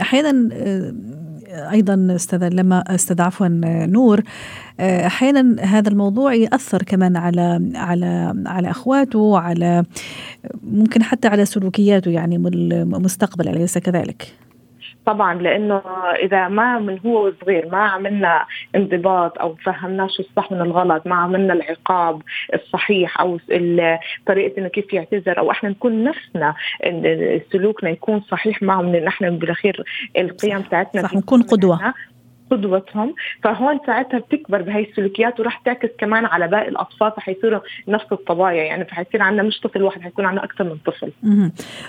أحيانا 0.00 0.50
أيضا 1.50 2.14
أستاذ 2.16 2.48
لما 2.48 2.94
أستاذ 2.94 3.20
عفوا 3.22 3.48
نور 3.86 4.22
أحيانا 4.80 5.62
هذا 5.62 5.88
الموضوع 5.88 6.34
يأثر 6.34 6.82
كمان 6.82 7.16
على 7.16 7.70
على 7.74 8.34
على 8.46 8.70
أخواته 8.70 9.18
وعلى 9.18 9.84
ممكن 10.62 11.02
حتى 11.02 11.28
على 11.28 11.44
سلوكياته 11.44 12.10
يعني 12.10 12.36
المستقبل 12.36 13.48
أليس 13.48 13.78
كذلك؟ 13.78 14.49
طبعا 15.06 15.34
لأنه 15.34 15.82
إذا 16.22 16.48
ما 16.48 16.78
من 16.78 16.98
هو 17.06 17.32
صغير 17.42 17.68
ما 17.72 17.78
عملنا 17.78 18.46
انضباط 18.76 19.38
أو 19.38 19.54
فهمناه 19.54 20.06
شو 20.06 20.22
الصح 20.22 20.52
من 20.52 20.60
الغلط 20.60 21.06
ما 21.06 21.14
عملنا 21.14 21.52
العقاب 21.52 22.22
الصحيح 22.54 23.20
أو 23.20 23.38
طريقة 24.26 24.58
إنه 24.58 24.68
كيف 24.68 24.92
يعتذر 24.92 25.38
أو 25.38 25.50
إحنا 25.50 25.68
نكون 25.68 26.04
نفسنا 26.04 26.54
سلوكنا 27.52 27.90
يكون 27.90 28.20
صحيح 28.20 28.62
معهم 28.62 28.92
لأن 28.92 29.06
إحنا 29.06 29.30
بالأخير 29.30 29.84
القيم 30.18 30.58
بتاعتنا 30.58 31.02
صح 31.02 31.14
نكون 31.14 31.42
قدوة. 31.42 31.94
قدوتهم 32.50 33.14
فهون 33.42 33.80
ساعتها 33.86 34.18
بتكبر 34.18 34.62
بهي 34.62 34.82
السلوكيات 34.82 35.40
وراح 35.40 35.58
تعكس 35.64 35.88
كمان 35.98 36.24
على 36.24 36.48
باقي 36.48 36.68
الأطفال 36.68 37.12
فحيصيروا 37.16 37.60
نفس 37.88 38.06
الطبايا 38.12 38.64
يعني 38.64 38.84
فحيصير 38.84 39.22
عندنا 39.22 39.42
مش 39.42 39.60
طفل 39.60 39.82
واحد 39.82 40.00
حيكون 40.00 40.24
عندنا 40.24 40.44
أكثر 40.44 40.64
من 40.64 40.76
طفل. 40.86 41.12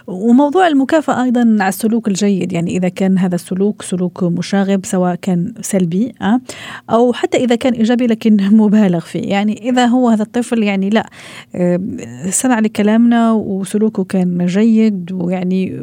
وموضوع 0.07 0.67
المكافأة 0.67 1.23
أيضا 1.23 1.41
على 1.59 1.67
السلوك 1.67 2.07
الجيد 2.07 2.53
يعني 2.53 2.77
إذا 2.77 2.89
كان 2.89 3.17
هذا 3.17 3.35
السلوك 3.35 3.81
سلوك 3.81 4.23
مشاغب 4.23 4.85
سواء 4.85 5.15
كان 5.15 5.53
سلبي 5.61 6.13
أه؟ 6.21 6.39
أو 6.89 7.13
حتى 7.13 7.37
إذا 7.37 7.55
كان 7.55 7.73
إيجابي 7.73 8.07
لكن 8.07 8.37
مبالغ 8.51 8.99
فيه 8.99 9.29
يعني 9.29 9.69
إذا 9.69 9.85
هو 9.85 10.09
هذا 10.09 10.23
الطفل 10.23 10.63
يعني 10.63 10.89
لا 10.89 11.09
سمع 12.29 12.59
لكلامنا 12.59 13.31
وسلوكه 13.31 14.03
كان 14.03 14.45
جيد 14.45 15.11
ويعني 15.11 15.81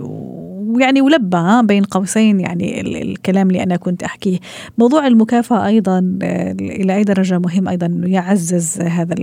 ويعني 0.69 1.01
ولبى 1.01 1.61
بين 1.63 1.85
قوسين 1.85 2.41
يعني 2.41 2.81
الكلام 2.81 3.49
اللي 3.49 3.63
أنا 3.63 3.77
كنت 3.77 4.03
أحكيه. 4.03 4.39
موضوع 4.79 5.07
المكافأة 5.07 5.67
أيضا 5.67 6.19
آه، 6.23 6.53
إلى 6.61 6.97
أي 6.97 7.05
درجة 7.05 7.39
مهم 7.39 7.69
أيضا 7.69 7.87
إنه 7.87 8.13
يعزز 8.13 8.81
هذا 8.81 9.15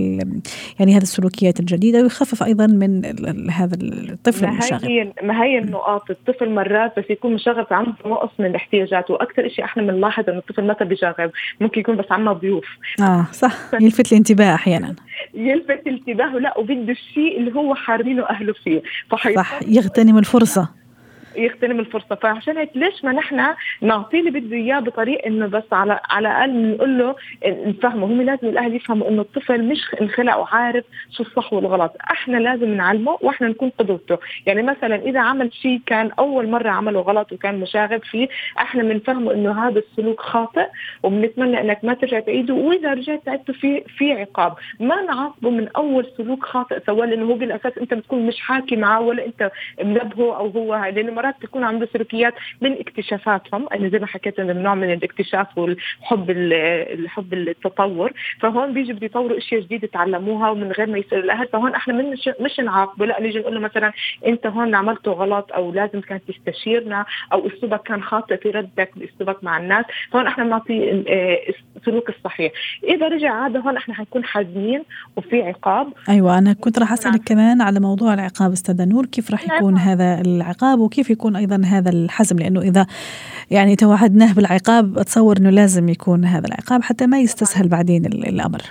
يعني 0.78 0.96
هذه 0.96 1.02
السلوكيات 1.02 1.60
الجديدة 1.60 2.02
ويخفف 2.02 2.42
أيضا 2.42 2.66
من 2.66 3.04
هذا 3.50 3.76
الطفل 3.82 4.46
ما 4.46 4.52
المشاغب. 4.52 4.84
هي 4.84 5.12
ما 5.22 5.44
هي 5.44 5.58
النقاط؟ 5.58 6.10
الطفل 6.10 6.50
مرات 6.54 6.98
بس 6.98 7.04
يكون 7.10 7.34
مشاغب 7.34 7.66
عنده 7.70 7.94
نقص 8.06 8.30
من 8.38 8.46
الاحتياجات 8.46 9.10
وأكثر 9.10 9.48
شيء 9.48 9.64
إحنا 9.64 9.82
بنلاحظ 9.82 10.24
إنه 10.28 10.38
الطفل 10.38 10.66
متى 10.66 10.84
بيشاغب 10.84 11.30
ممكن 11.60 11.80
يكون 11.80 11.96
بس 11.96 12.04
عنده 12.10 12.32
ضيوف. 12.32 12.66
آه 13.00 13.26
صح. 13.32 13.54
يلفت 13.80 14.12
الانتباه 14.12 14.54
أحيانا. 14.54 14.94
يلفت 15.34 15.86
انتباهه 15.86 16.38
لا 16.38 16.58
وبده 16.58 16.92
الشيء 16.92 17.38
اللي 17.38 17.54
هو 17.54 17.74
حارمينه 17.74 18.22
أهله 18.30 18.52
فيه. 18.52 18.82
صح 19.36 19.60
يغتنم 19.68 20.18
الفرصة. 20.18 20.85
يغتنم 21.38 21.80
الفرصة. 21.80 22.14
فعشان 22.14 22.56
هيك 22.56 22.70
ليش 22.74 23.04
ما 23.04 23.12
نحن 23.12 23.54
نعطيه 23.80 24.20
اللي 24.20 24.30
بده 24.40 24.56
إياه 24.56 24.80
بطريقه 24.80 25.26
إنه 25.26 25.46
بس 25.46 25.72
على 25.72 26.00
على 26.10 26.28
الأقل 26.28 26.70
نقول 26.72 26.98
له 26.98 27.16
نفهمه 27.46 28.06
هم 28.06 28.22
لازم 28.22 28.48
الأهل 28.48 28.74
يفهموا 28.74 29.08
إنه 29.08 29.22
الطفل 29.22 29.62
مش 29.64 29.80
انخلق 30.00 30.36
وعارف 30.36 30.84
شو 31.10 31.22
الصح 31.22 31.52
والغلط. 31.52 31.96
إحنا 32.10 32.36
لازم 32.36 32.74
نعلمه 32.74 33.18
وإحنا 33.20 33.48
نكون 33.48 33.70
قدوته. 33.78 34.18
يعني 34.46 34.62
مثلا 34.62 34.96
إذا 34.96 35.20
عمل 35.20 35.52
شيء 35.52 35.80
كان 35.86 36.10
أول 36.18 36.48
مرة 36.48 36.70
عمله 36.70 37.00
غلط 37.00 37.32
وكان 37.32 37.60
مشاغب 37.60 38.02
فيه 38.04 38.28
إحنا 38.58 38.82
بنفهمه 38.82 39.32
إنه 39.32 39.66
هذا 39.68 39.78
السلوك 39.78 40.20
خاطئ 40.20 40.66
وبنتمنى 41.02 41.60
إنك 41.60 41.84
ما 41.84 41.94
ترجع 41.94 42.20
تعيده. 42.20 42.54
وإذا 42.54 42.94
رجعت 42.94 43.22
تعيده 43.26 43.52
في 43.52 43.80
في 43.98 44.12
عقاب. 44.12 44.54
ما 44.80 45.02
نعاقبه 45.02 45.50
من 45.50 45.68
أول 45.76 46.06
سلوك 46.16 46.44
خاطئ 46.44 46.80
سواه 46.86 47.06
لأنه 47.06 47.26
هو 47.26 47.34
بالأساس 47.34 47.78
أنت 47.78 47.94
بتكون 47.94 48.26
مش 48.26 48.40
حاكي 48.40 48.76
معه 48.76 49.00
ولا 49.00 49.26
أنت 49.26 49.50
منبهه 49.84 50.36
أو 50.36 50.48
هو 50.48 50.74
لأنه 50.94 51.12
مرات 51.26 51.42
تكون 51.42 51.64
عنده 51.64 51.88
سلوكيات 51.92 52.34
من 52.60 52.72
اكتشافاتهم. 52.72 53.66
أنا 53.72 53.88
زي 53.88 53.98
ما 53.98 54.06
حكيت 54.06 54.38
إنه 54.38 54.52
نوع 54.52 54.74
من 54.74 54.92
الاكتشاف 54.92 55.58
والحب 55.58 56.30
الحب 56.30 57.34
التطور. 57.34 58.12
فهون 58.40 58.72
بيجي 58.72 58.92
بده 58.92 59.06
يطوروا 59.06 59.38
أشياء 59.38 59.60
جديدة 59.60 59.88
تعلموها 59.88 60.50
ومن 60.50 60.72
غير 60.72 60.90
ما 60.90 60.98
يصير 60.98 61.18
الاهل 61.18 61.48
فهون 61.48 61.74
إحنا 61.74 61.94
من 61.94 62.10
مش, 62.10 62.30
مش 62.40 62.60
نعاقبه. 62.60 63.06
لا 63.06 63.20
نيجي 63.20 63.38
نقول 63.38 63.54
له 63.54 63.60
مثلا 63.60 63.92
أنت 64.26 64.46
هون 64.46 64.74
عملته 64.74 65.12
غلط 65.12 65.52
أو 65.52 65.72
لازم 65.72 66.00
كانت 66.00 66.22
تستشيرنا 66.28 67.04
أو 67.32 67.46
أسلوبك 67.46 67.82
كان 67.82 68.02
خاطئ 68.02 68.36
في 68.36 68.50
ردك 68.50 68.90
بأسلوبك 68.96 69.44
مع 69.44 69.58
الناس. 69.58 69.84
فهون 70.10 70.26
إحنا 70.26 70.44
بنعطي 70.44 71.04
آه، 71.08 71.38
السلوك 71.76 72.08
الصحيح. 72.08 72.52
إذا 72.84 73.08
رجع 73.08 73.32
عاد 73.34 73.56
هون 73.56 73.76
إحنا 73.76 73.94
حنكون 73.94 74.24
حازمين 74.24 74.82
وفي 75.16 75.42
عقاب. 75.42 75.92
أيوه 76.08 76.38
أنا 76.38 76.52
كنت 76.52 76.78
راح 76.78 76.92
أسألك 76.92 77.20
كمان 77.26 77.60
على 77.60 77.80
موضوع 77.80 78.14
العقاب 78.14 78.52
أستاذة 78.52 78.84
نور. 78.84 79.06
كيف 79.06 79.30
راح 79.30 79.44
يكون 79.44 79.76
هذا 79.78 80.20
العقاب 80.20 80.78
وكيف 80.78 81.10
يكون 81.16 81.36
أيضا 81.36 81.62
هذا 81.64 81.90
الحزم 81.90 82.38
لأنه 82.38 82.60
إذا 82.60 82.86
يعني 83.50 83.76
توعدناه 83.76 84.32
بالعقاب 84.32 84.98
أتصور 84.98 85.36
إنه 85.36 85.50
لازم 85.50 85.88
يكون 85.88 86.24
هذا 86.24 86.46
العقاب 86.46 86.82
حتى 86.82 87.06
ما 87.06 87.20
يستسهل 87.20 87.68
بعدين 87.68 88.06
الأمر. 88.06 88.62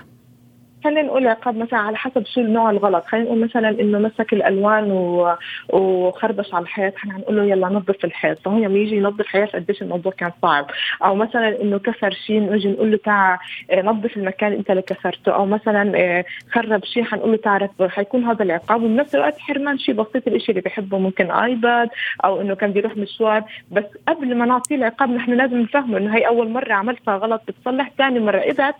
خلينا 0.85 1.01
نقول 1.01 1.27
عقاب 1.27 1.57
مثلا 1.57 1.79
على 1.79 1.97
حسب 1.97 2.25
شو 2.25 2.41
النوع 2.41 2.69
الغلط. 2.69 3.05
خلينا 3.05 3.25
نقول 3.25 3.39
مثلا 3.39 3.69
إنه 3.69 3.99
مسك 3.99 4.33
الألوان 4.33 4.91
و... 4.91 5.35
وخربش 5.69 6.53
على 6.53 6.63
الحيط 6.63 6.95
إحنا 6.95 7.13
حنقول 7.13 7.37
له 7.37 7.43
يلا 7.43 7.67
نظف 7.67 8.05
الحيط. 8.05 8.39
فهو 8.39 8.57
يوم 8.57 8.75
يجي 8.75 8.95
ينظف 8.95 9.19
الحيط 9.19 9.55
قديش 9.55 9.81
الموضوع 9.81 10.11
كان 10.11 10.31
صعب. 10.41 10.65
أو 11.03 11.15
مثلا 11.15 11.61
إنه 11.61 11.79
كسر 11.79 12.11
شيء 12.11 12.53
نجي 12.53 12.67
نقول 12.67 12.91
له 12.91 12.97
تعا 12.97 13.37
آه، 13.71 13.81
نظف 13.81 14.17
المكان 14.17 14.53
أنت 14.53 14.69
اللي 14.69 14.81
كسرته. 14.81 15.31
أو 15.31 15.45
مثلا 15.45 15.91
آه، 15.95 16.25
خرب 16.51 16.85
شيء 16.85 17.03
حنقول 17.03 17.31
له 17.31 17.37
تعرف 17.37 17.83
حيكون 17.83 18.23
هذا 18.23 18.43
العقاب. 18.43 18.83
وبنفس 18.83 19.15
الوقت 19.15 19.39
حرمان 19.39 19.77
شيء 19.77 19.95
بسيط 19.95 20.27
الشيء 20.27 20.49
اللي 20.49 20.61
بيحبه 20.61 20.97
ممكن 20.97 21.31
آيباد 21.31 21.89
أو 22.25 22.41
إنه 22.41 22.55
كان 22.55 22.71
بيروح 22.71 22.97
مشوار. 22.97 23.43
بس 23.71 23.85
قبل 24.07 24.35
ما 24.35 24.45
نعطيه 24.45 24.75
العقاب 24.75 25.09
نحن 25.09 25.31
لازم 25.33 25.57
نفهمه 25.57 25.97
إنه 25.97 26.15
هي 26.15 26.27
أول 26.27 26.49
مرة 26.49 26.73
عملتها 26.73 27.17
غلط 27.17 27.41
بتصلح 27.47 27.91
ثاني 27.97 28.19
مرة 28.19 28.37
إذا 28.37 28.73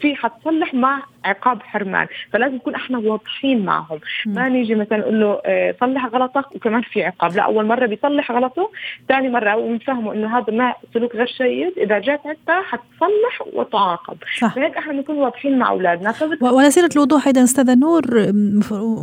في 0.00 0.14
حتصلح 0.14 0.74
مع 0.74 1.02
عقاب 1.24 1.62
حرمان. 1.62 2.06
فلازم 2.32 2.54
نكون 2.54 2.74
إحنا 2.74 2.98
واضحين 2.98 3.64
معهم. 3.64 3.98
ما 4.26 4.48
نيجي 4.48 4.74
مثلا 4.74 4.98
نقول 4.98 5.20
له 5.20 5.40
آه 5.46 5.74
صلح 5.80 6.06
غلطك 6.06 6.56
وكمان 6.56 6.82
في 6.82 7.04
عقاب. 7.04 7.36
لا 7.36 7.42
أول 7.42 7.66
مرة 7.66 7.86
بيصلح 7.86 8.32
غلطه 8.32 8.70
ثاني 9.08 9.28
مرة 9.28 9.56
ونفهمه 9.56 10.12
إنه 10.12 10.38
هذا 10.38 10.52
ما 10.52 10.74
سلوك 10.94 11.14
غير 11.14 11.34
جيد 11.38 11.72
إذا 11.78 11.98
جات 11.98 12.20
انت 12.26 12.50
حتصلح 12.64 13.54
وتعاقب. 13.54 14.16
فهيك 14.38 14.76
إحنا 14.76 14.92
بنكون 14.92 15.16
واضحين 15.16 15.58
مع 15.58 15.70
أولادنا. 15.70 16.12
فبت... 16.12 16.42
وعلى 16.42 16.70
سيره 16.70 16.90
الوضوح 16.96 17.26
أيضا 17.26 17.42
أستاذة 17.44 17.74
نور 17.74 18.04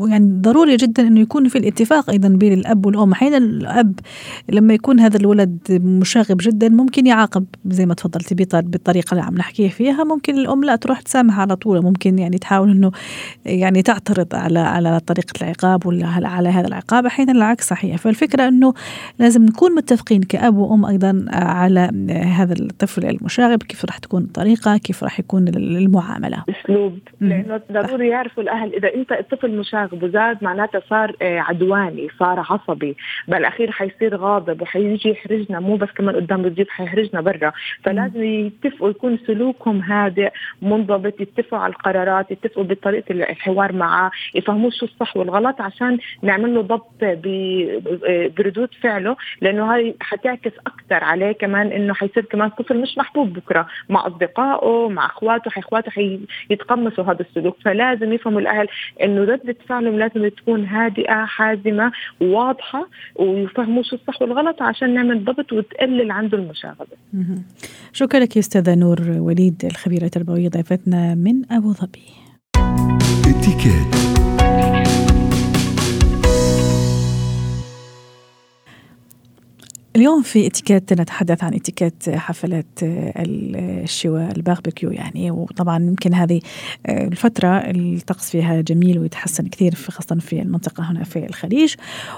يعني 0.09 0.41
ضروري 0.41 0.75
جدا 0.75 1.07
إنه 1.07 1.19
يكون 1.19 1.47
في 1.47 1.57
الاتفاق 1.57 2.09
أيضا 2.09 2.29
بين 2.29 2.53
الأب 2.53 2.85
والأم. 2.85 3.11
أحيانا 3.11 3.37
الأب 3.37 3.99
لما 4.49 4.73
يكون 4.73 4.99
هذا 4.99 5.17
الولد 5.17 5.57
مشاغب 6.01 6.37
جدا 6.41 6.69
ممكن 6.69 7.07
يعاقب 7.07 7.45
زي 7.65 7.85
ما 7.85 7.93
تفضلتي 7.93 8.35
بالطريقة 8.35 9.11
اللي 9.11 9.23
عم 9.23 9.35
نحكيها 9.35 9.69
فيها. 9.69 10.03
ممكن 10.03 10.37
الأم 10.37 10.63
لا 10.63 10.75
تروح 10.75 11.01
تسامح 11.01 11.39
على 11.39 11.55
طول. 11.55 11.83
ممكن 11.83 12.06
يعني 12.07 12.37
تحاول 12.37 12.71
إنه 12.71 12.91
يعني 13.45 13.81
تعترض 13.81 14.35
على 14.35 14.59
على 14.59 14.99
طريقة 14.99 15.33
العقاب 15.41 15.85
ولا 15.85 16.07
على 16.07 16.49
هذا 16.49 16.67
العقاب 16.67 17.05
أحيانا 17.05 17.31
العكس 17.31 17.67
صحيح. 17.69 17.97
فالفكرة 17.97 18.47
إنه 18.47 18.73
لازم 19.19 19.45
نكون 19.45 19.75
متفقين 19.75 20.21
كأب 20.23 20.57
وأم 20.57 20.85
أيضا 20.85 21.25
على 21.29 21.89
هذا 22.37 22.53
الطفل 22.53 23.05
المشاغب 23.05 23.63
كيف 23.63 23.85
راح 23.85 23.97
تكون 23.97 24.21
الطريقة 24.21 24.77
كيف 24.77 25.03
راح 25.03 25.19
يكون 25.19 25.47
المعاملة. 25.47 26.43
اسلوب 26.49 26.99
لأنه 27.21 27.61
ضروري 27.71 28.07
يعرفوا 28.07 28.43
الأهل 28.43 28.75
إذا 28.75 28.93
أنت 28.95 29.11
الطفل 29.11 29.57
مشاغب 29.57 30.03
وزاد 30.03 30.37
معناته 30.41 30.81
صار 30.89 31.15
آه، 31.21 31.39
عدواني 31.39 32.07
صار 32.19 32.39
عصبي 32.39 32.95
بالأخير 33.27 33.71
حيصير 33.71 34.15
غاضب 34.15 34.61
وحيجي 34.61 35.09
يحرجنا 35.09 35.59
مو 35.59 35.75
بس 35.75 35.89
كمان 35.97 36.15
قدام 36.15 36.45
الضيوف 36.45 36.69
حيحرجنا 36.69 37.21
برا. 37.21 37.51
فلازم 37.83 38.23
يتفقوا 38.23 38.89
يكون 38.89 39.19
سلوكهم 39.27 39.81
هادئ 39.81 40.29
منضبط 40.61 41.21
يتفقوا 41.21 41.59
على 41.59 41.73
القرارات 41.97 42.31
يتفقوا 42.31 42.63
بطريقة 42.63 43.11
الحوار 43.11 43.73
معه 43.73 44.11
يفهموا 44.35 44.69
شو 44.69 44.85
الصح 44.85 45.17
والغلط 45.17 45.61
عشان 45.61 45.97
نعمل 46.21 46.55
له 46.55 46.61
ضبط 46.61 46.91
بردود 48.37 48.69
فعله 48.81 49.15
لأنه 49.41 49.73
هاي 49.73 49.95
حتعكس 50.01 50.51
أكثر 50.67 50.86
عليه 50.95 51.31
كمان 51.31 51.67
إنه 51.67 51.93
حيصير 51.93 52.25
كمان 52.25 52.49
طفل 52.49 52.81
مش 52.81 52.97
محبوب 52.97 53.33
بكرة 53.33 53.67
مع 53.89 54.07
أصدقائه 54.07 54.89
مع 54.89 55.05
أخواته 55.05 55.51
أخواته 55.57 55.91
حيتقمصوا 55.91 57.03
هذا 57.03 57.21
السلوك 57.21 57.57
فلازم 57.65 58.13
يفهموا 58.13 58.39
الأهل 58.39 58.67
إنه 59.03 59.21
رده 59.23 59.55
فعلهم 59.69 59.99
لازم 59.99 60.27
تكون 60.27 60.65
هادئة 60.65 61.25
حازمة 61.25 61.91
واضحة 62.21 62.87
ويفهموا 63.15 63.83
شو 63.83 63.95
الصح 63.95 64.21
والغلط 64.21 64.61
عشان 64.61 64.93
نعمل 64.93 65.25
ضبط 65.25 65.53
وتقلل 65.53 66.11
عنده 66.11 66.37
المشاغبة. 66.37 66.97
شكرا 67.93 68.19
لك 68.19 68.35
يا 68.35 68.41
أستاذة 68.41 68.75
نور 68.75 69.01
وليد 69.17 69.65
الخبيرة 69.65 70.03
التربوية 70.05 70.49
ضيفتنا 70.49 71.15
من 71.15 71.51
أبو 71.51 71.71
ظبي. 71.71 72.05
اتكات 73.27 74.06
اليوم 79.97 80.21
في 80.21 80.47
اتيكيت 80.47 80.93
نتحدث 80.93 81.43
عن 81.43 81.53
اتيكيت 81.53 82.09
حفلات 82.09 82.65
الشواء 82.81 84.31
الباربيكيو 84.37 84.91
يعني. 84.91 85.31
وطبعا 85.31 85.83
يمكن 85.83 86.13
هذه 86.13 86.41
الفترة 86.89 87.57
الطقس 87.57 88.29
فيها 88.29 88.61
جميل 88.61 88.99
ويتحسن 88.99 89.47
كثير 89.47 89.75
في 89.75 89.91
خاصة 89.91 90.15
في 90.15 90.41
المنطقة 90.41 90.91
هنا 90.91 91.03
في 91.03 91.25
الخليج. 91.25 91.73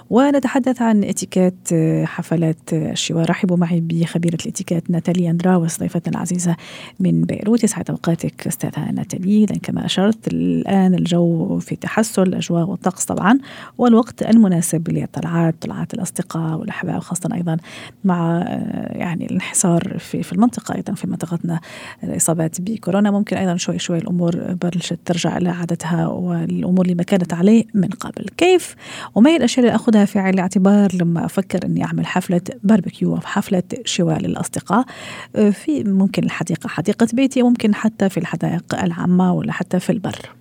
ونتحدث 0.09 0.81
عن 0.81 1.03
اتيكيت 1.03 1.55
حفلات 2.03 2.73
الشواء. 2.73 3.25
رحبوا 3.25 3.57
معي 3.57 3.79
بخبيرة 3.79 4.37
الاتيكيت 4.45 4.89
ناتالي 4.89 5.29
أندراوس 5.29 5.79
ضيفتنا 5.79 6.13
العزيزة 6.15 6.55
من 6.99 7.21
بيروت. 7.21 7.63
يسعد 7.63 7.89
أوقاتك 7.89 8.47
أستاذة 8.47 8.91
ناتالي. 8.91 9.45
كما 9.45 9.85
أشرت 9.85 10.27
الآن 10.27 10.95
الجو 10.95 11.59
في 11.59 11.75
تحسن 11.75 12.21
الأجواء 12.23 12.69
والطقس 12.69 13.05
طبعا 13.05 13.39
والوقت 13.77 14.23
المناسب 14.23 14.89
للطلعات 14.89 15.55
طلعات 15.61 15.93
الأصدقاء 15.93 16.59
والأحباب 16.59 16.99
خاصة 16.99 17.29
أيضا 17.33 17.57
مع 18.03 18.43
يعني 18.91 19.25
الانحسار 19.25 19.97
في 19.99 20.23
في 20.23 20.33
المنطقة 20.33 20.75
أيضا 20.75 20.93
في 20.93 21.07
منطقتنا 21.07 21.59
الإصابات 22.03 22.61
بكورونا. 22.61 23.11
ممكن 23.11 23.37
أيضا 23.37 23.57
شوي 23.57 23.79
شوي 23.79 23.97
الأمور 23.97 24.53
بلشت 24.53 24.99
ترجع 25.05 25.37
إلى 25.37 25.49
عادتها 25.49 26.07
والأمور 26.07 26.85
اللي 26.85 26.95
ما 26.95 27.03
كانت 27.03 27.33
عليه 27.33 27.65
من 27.73 27.89
قبل. 27.89 28.25
كيف؟ 28.37 28.75
وما 29.15 29.29
هي 29.29 29.35
الأشياء 29.35 29.65
اللي 29.65 29.75
أخذها 29.75 30.05
في 30.05 30.19
عين 30.19 30.33
الاعتبار 30.33 30.95
لما 30.95 31.25
أفكر 31.25 31.65
إني 31.65 31.83
أعمل 31.83 32.05
حفلة 32.05 32.41
باربيكيو 32.63 33.15
أو 33.15 33.21
حفلة 33.21 33.63
شواء 33.85 34.19
للأصدقاء؟ 34.19 34.85
في 35.51 35.83
ممكن 35.83 36.23
الحديقة 36.23 36.67
حديقة 36.67 37.07
بيتي 37.13 37.41
ممكن 37.41 37.75
حتى 37.75 38.09
في 38.09 38.17
الحدائق 38.17 38.83
العامة 38.83 39.33
ولا 39.33 39.51
حتى 39.51 39.79
في 39.79 39.91
البر. 39.91 40.38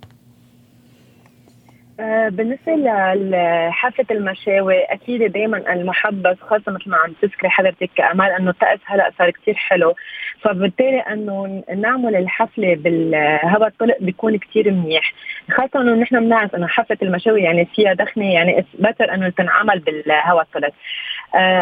آه، 2.01 2.29
بالنسبة 2.29 2.75
لحافة 3.15 4.07
المشاوي 4.11 4.83
أكيد 4.83 5.33
دائما 5.33 5.73
المحبس 5.73 6.37
خاصة 6.41 6.73
مثل 6.73 6.91
ما 6.91 6.97
عم 6.97 7.13
تذكري 7.23 7.51
حضرتك 7.51 7.91
كأمال 7.97 8.31
أنه 8.31 8.51
الطقس 8.51 8.79
هلأ 8.85 9.11
صار 9.19 9.31
كثير 9.31 9.55
حلو. 9.55 9.95
فبالتالي 10.43 11.01
أنه 11.01 11.65
نعمل 11.77 12.17
الحفلة 12.17 12.75
بالهواء 12.75 13.69
الطلق 13.69 13.97
بيكون 14.01 14.39
كثير 14.39 14.71
منيح. 14.71 15.13
خاصة 15.51 15.81
أنه 15.81 15.95
نحن 15.95 16.21
بنعرف 16.21 16.55
أنه 16.55 16.67
حفلة 16.67 16.99
المشاوي 17.03 17.43
يعني 17.43 17.65
فيها 17.75 17.93
دخنة 17.93 18.33
يعني 18.35 18.67
بتر 18.79 19.15
أنه 19.15 19.29
تنعمل 19.29 19.79
بالهواء 19.79 20.43
الطلق. 20.43 20.73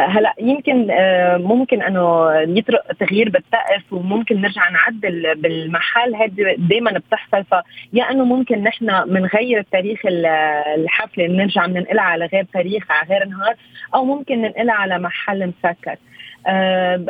هلا 0.09 0.35
يمكن 0.41 0.91
آه 0.91 1.37
ممكن 1.37 1.83
انه 1.83 2.33
يطرق 2.59 2.93
تغيير 2.93 3.29
بالطقس 3.29 3.93
وممكن 3.93 4.41
نرجع 4.41 4.69
نعدل 4.69 5.35
بالمحل. 5.35 6.15
هذه 6.15 6.55
دائما 6.59 6.91
بتحصل. 6.91 7.45
فيا 7.45 8.11
إنه 8.11 8.25
ممكن 8.25 8.63
نحن 8.63 9.05
بنغير 9.05 9.63
تاريخ 9.73 10.01
الحفلة 10.07 11.27
بنرجع 11.27 11.67
بننقلها 11.67 12.05
على 12.05 12.27
غير 12.27 12.47
تاريخ 12.53 12.91
على 12.91 13.09
غير 13.11 13.25
نهار 13.25 13.55
أو 13.95 14.05
ممكن 14.05 14.43
ننقلها 14.43 14.75
على 14.75 14.99
محل 14.99 15.47
مسكر. 15.47 15.97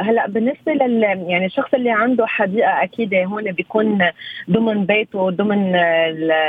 هلا 0.01 0.27
بالنسبة 0.29 0.73
لل 0.73 1.03
يعني 1.03 1.47
الشخص 1.47 1.75
اللي 1.75 1.91
عنده 1.91 2.27
حديقة 2.27 2.83
أكيد 2.83 3.15
هون 3.15 3.53
بيكون 3.53 3.99
ضمن 4.51 4.87
بيته 4.87 5.31
ضمن 5.31 5.73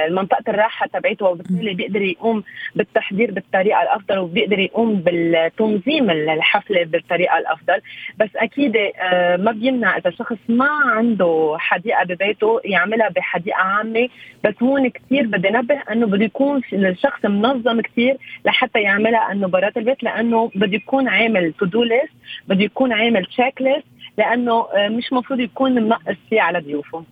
منطقه 0.09 0.43
الراحة 0.47 0.87
تبعته 0.87 1.25
وبالتالي 1.25 1.73
بيقدر 1.73 2.01
يقوم 2.01 2.43
بالتحضير 2.75 3.31
بالطريقة 3.31 3.81
الأفضل 3.81 4.17
وبيقدر 4.17 4.59
يقوم 4.59 4.95
بالتنظيم 4.95 6.09
الحفلة 6.09 6.83
بالطريقة 6.83 7.37
الأفضل. 7.37 7.81
بس 8.19 8.29
أكيد 8.35 8.77
أه 8.77 9.37
ما 9.37 9.51
بيمنع 9.51 9.97
إذا 9.97 10.09
شخص 10.09 10.37
ما 10.49 10.69
عنده 10.85 11.55
حديقة 11.59 12.03
ببيته 12.03 12.61
يعملها 12.65 13.09
بحديقة 13.09 13.57
عامة. 13.61 14.09
بس 14.43 14.53
هون 14.63 14.87
كثير 14.89 15.27
بدي 15.27 15.49
انبه 15.49 15.81
إنه 15.91 16.05
بده 16.07 16.25
يكون 16.25 16.61
الشخص 16.73 17.25
منظم 17.25 17.81
كثير 17.81 18.17
لحتى 18.45 18.81
يعملها 18.81 19.31
إنه 19.31 19.47
برات 19.47 19.77
البيت 19.77 20.03
لأنه 20.03 20.51
بده 20.55 20.75
يكون 20.75 21.07
عامل 21.07 21.53
to-do 21.59 21.83
list 21.83 22.13
بده 22.47 22.63
يكون 22.77 22.93
عامل 22.93 23.25
checklist 23.25 23.85
لأنه 24.17 24.67
آه، 24.73 24.87
مش 24.89 25.13
مفروض 25.13 25.39
يكون 25.39 25.71
منقص 25.71 26.15
فيه 26.29 26.41
على 26.41 26.59
ضيوفه. 26.59 27.03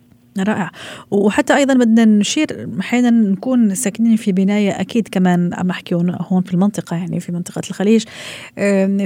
رائع. 0.42 0.70
وحتى 1.10 1.56
أيضا 1.56 1.74
بدنا 1.74 2.04
نشير 2.04 2.68
أحيانا 2.80 3.10
نكون 3.10 3.74
ساكنين 3.74 4.16
في 4.16 4.32
بناية 4.32 4.80
أكيد 4.80 5.08
كمان 5.08 5.54
عم 5.54 5.66
نحكي 5.66 5.94
هون 5.94 6.42
في 6.42 6.54
المنطقة 6.54 6.96
يعني 6.96 7.20
في 7.20 7.32
منطقة 7.32 7.62
الخليج. 7.70 8.04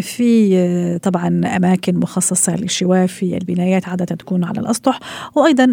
في 0.01 0.51
آه، 0.55 0.97
طبعا 0.97 1.57
أماكن 1.57 1.97
مخصصة 1.97 2.57
للشواء 2.57 3.07
في 3.07 3.37
البنايات 3.37 3.89
عادة 3.89 4.05
تكون 4.05 4.45
على 4.45 4.61
الأسطح. 4.61 5.01
وأيضا 5.35 5.65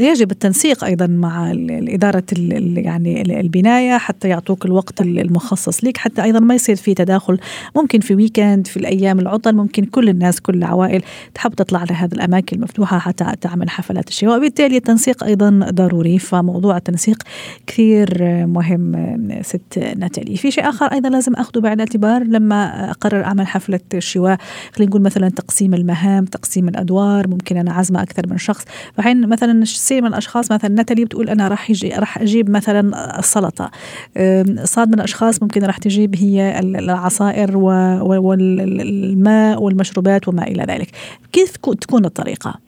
يجب 0.00 0.30
التنسيق 0.30 0.84
أيضا 0.84 1.06
مع 1.06 1.52
إدارة 1.70 2.24
يعني 2.76 3.40
البناية 3.40 3.98
حتى 3.98 4.28
يعطوك 4.28 4.66
الوقت 4.66 5.00
المخصص 5.00 5.84
لك 5.84 5.96
حتى 5.96 6.22
أيضا 6.22 6.40
ما 6.40 6.54
يصير 6.54 6.76
في 6.76 6.94
تداخل 6.94 7.38
ممكن 7.76 8.00
في 8.00 8.14
ويكند 8.14 8.66
في 8.66 8.76
الأيام 8.76 9.18
العطل 9.18 9.54
ممكن 9.54 9.84
كل 9.84 10.08
الناس 10.08 10.40
كل 10.40 10.54
العوائل 10.54 11.02
تحب 11.34 11.54
تطلع 11.54 11.84
لهذه 11.90 12.12
الأماكن 12.12 12.56
المفتوحة 12.56 12.98
حتى 12.98 13.32
تعمل 13.40 13.70
حفلات 13.70 14.08
الشواء. 14.08 14.36
وبالتالي 14.36 14.75
التنسيق 14.76 15.24
أيضا 15.24 15.60
ضروري 15.70 16.18
فموضوع 16.18 16.76
التنسيق 16.76 17.22
كثير 17.66 18.18
مهم 18.46 18.92
ست 19.42 19.78
ناتالي. 19.96 20.36
في 20.36 20.50
شيء 20.50 20.68
آخر 20.68 20.86
أيضا 20.86 21.08
لازم 21.08 21.34
أخذه 21.34 21.60
بعين 21.60 21.74
الاعتبار 21.74 22.22
لما 22.24 22.90
أقرر 22.90 23.24
أعمل 23.24 23.46
حفلة 23.46 23.80
شواء 23.98 24.38
خلينا 24.72 24.90
نقول 24.90 25.02
مثلا 25.02 25.28
تقسيم 25.28 25.74
المهام 25.74 26.24
تقسيم 26.24 26.68
الأدوار 26.68 27.28
ممكن 27.28 27.56
أنا 27.56 27.72
عازمه 27.72 28.02
أكثر 28.02 28.22
من 28.30 28.38
شخص. 28.38 28.64
فحين 28.94 29.28
مثلا 29.28 29.64
سي 29.64 30.00
من 30.00 30.06
الأشخاص 30.06 30.52
مثلا 30.52 30.70
ناتالي 30.70 31.04
بتقول 31.04 31.28
أنا 31.28 31.48
راح 31.48 31.70
يجي 31.70 31.88
راح 31.88 32.18
أجيب 32.18 32.50
مثلا 32.50 33.18
السلطة. 33.18 33.70
صاد 34.64 34.88
من 34.88 34.94
الأشخاص 34.94 35.42
ممكن 35.42 35.64
راح 35.64 35.78
تجيب 35.78 36.16
هي 36.16 36.60
العصائر 36.60 37.56
والماء 38.06 39.62
والمشروبات 39.62 40.28
وما 40.28 40.46
إلى 40.46 40.64
ذلك. 40.68 40.90
كيف 41.32 41.56
تكون 41.56 42.04
الطريقة؟ 42.04 42.65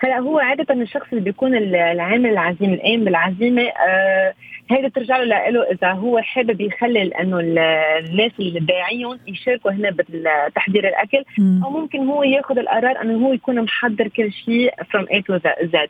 هلا 0.00 0.18
هو 0.18 0.38
عادة 0.38 0.74
الشخص 0.74 1.06
اللي 1.12 1.24
بيكون 1.24 1.54
العامل 1.56 2.30
العزيم 2.30 2.74
القايم 2.74 3.04
بالعزيمة 3.04 3.62
آه 3.62 4.34
هيدا 4.70 4.88
ترجع 4.88 5.16
له 5.16 5.48
له 5.48 5.62
إذا 5.62 5.92
هو 5.92 6.18
حابب 6.18 6.60
يخلي 6.60 7.02
إنه 7.02 7.40
الناس 7.40 8.32
اللي 8.40 8.60
داعيهم 8.60 9.18
يشاركوا 9.26 9.70
هنا 9.70 9.90
بتحضير 9.90 10.88
الأكل 10.88 11.24
مم. 11.38 11.60
أو 11.64 11.70
ممكن 11.70 11.98
هو 12.06 12.22
ياخذ 12.22 12.58
القرار 12.58 13.02
إنه 13.02 13.26
هو 13.26 13.32
يكون 13.32 13.62
محضر 13.62 14.08
كل 14.08 14.32
شيء 14.32 14.72
from 14.72 15.02
A 15.02 15.16
to 15.16 15.40
Z 15.42 15.74
آه 15.74 15.88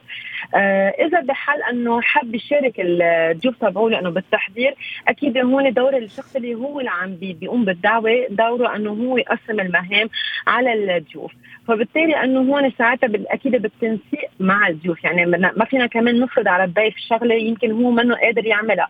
إذا 1.06 1.20
بحال 1.20 1.62
أنه 1.62 2.00
حب 2.00 2.34
يشارك 2.34 2.74
الضيوف 2.78 3.56
تبعه 3.56 3.88
لأنه 3.88 4.10
بالتحضير 4.10 4.74
أكيد 5.08 5.38
هون 5.38 5.72
دور 5.72 5.96
الشخص 5.96 6.36
اللي 6.36 6.54
هو 6.54 6.80
اللي 6.80 6.90
عم 6.90 7.16
بيقوم 7.16 7.64
بالدعوة 7.64 8.26
دوره 8.30 8.76
أنه 8.76 8.90
هو 8.90 9.18
يقسم 9.18 9.60
المهام 9.60 10.08
على 10.46 10.96
الضيوف 10.96 11.32
فبالتالي 11.68 12.24
أنه 12.24 12.40
هون 12.40 12.70
ساعتها 12.70 13.10
أكيد 13.30 13.56
بالتنسيق 13.56 14.30
مع 14.40 14.68
الضيوف 14.68 15.04
يعني 15.04 15.26
ما 15.26 15.64
فينا 15.64 15.86
كمان 15.86 16.20
نفرض 16.20 16.48
على 16.48 16.64
الضيف 16.64 16.94
شغلة 16.98 17.34
يمكن 17.34 17.72
هو 17.72 17.90
منه 17.90 18.14
قادر 18.14 18.46
يعملها. 18.46 18.88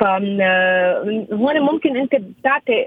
فهون 0.00 1.60
ممكن 1.60 1.96
أنت 1.96 2.14
بتعطي 2.16 2.86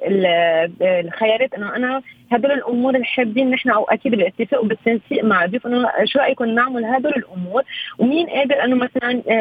الخيارات 0.81 1.53
أنه 1.53 1.75
أنا 1.75 2.01
هدول 2.31 2.51
الأمور 2.51 2.95
اللي 2.95 3.05
حابين 3.05 3.49
نحن 3.49 3.69
أو 3.69 3.83
أكيد 3.83 4.11
بالاتفاق 4.11 4.63
وبالتنسيق 4.63 5.23
مع 5.23 5.43
الضيوف 5.43 5.67
إنه 5.67 5.89
شو 6.03 6.19
رأيكم 6.19 6.45
نعمل 6.45 6.85
هدول 6.85 7.13
الأمور؟ 7.13 7.63
ومين 7.97 8.27
قادر 8.27 8.63
إنه 8.63 8.75
مثلا 8.75 9.21
آه، 9.29 9.33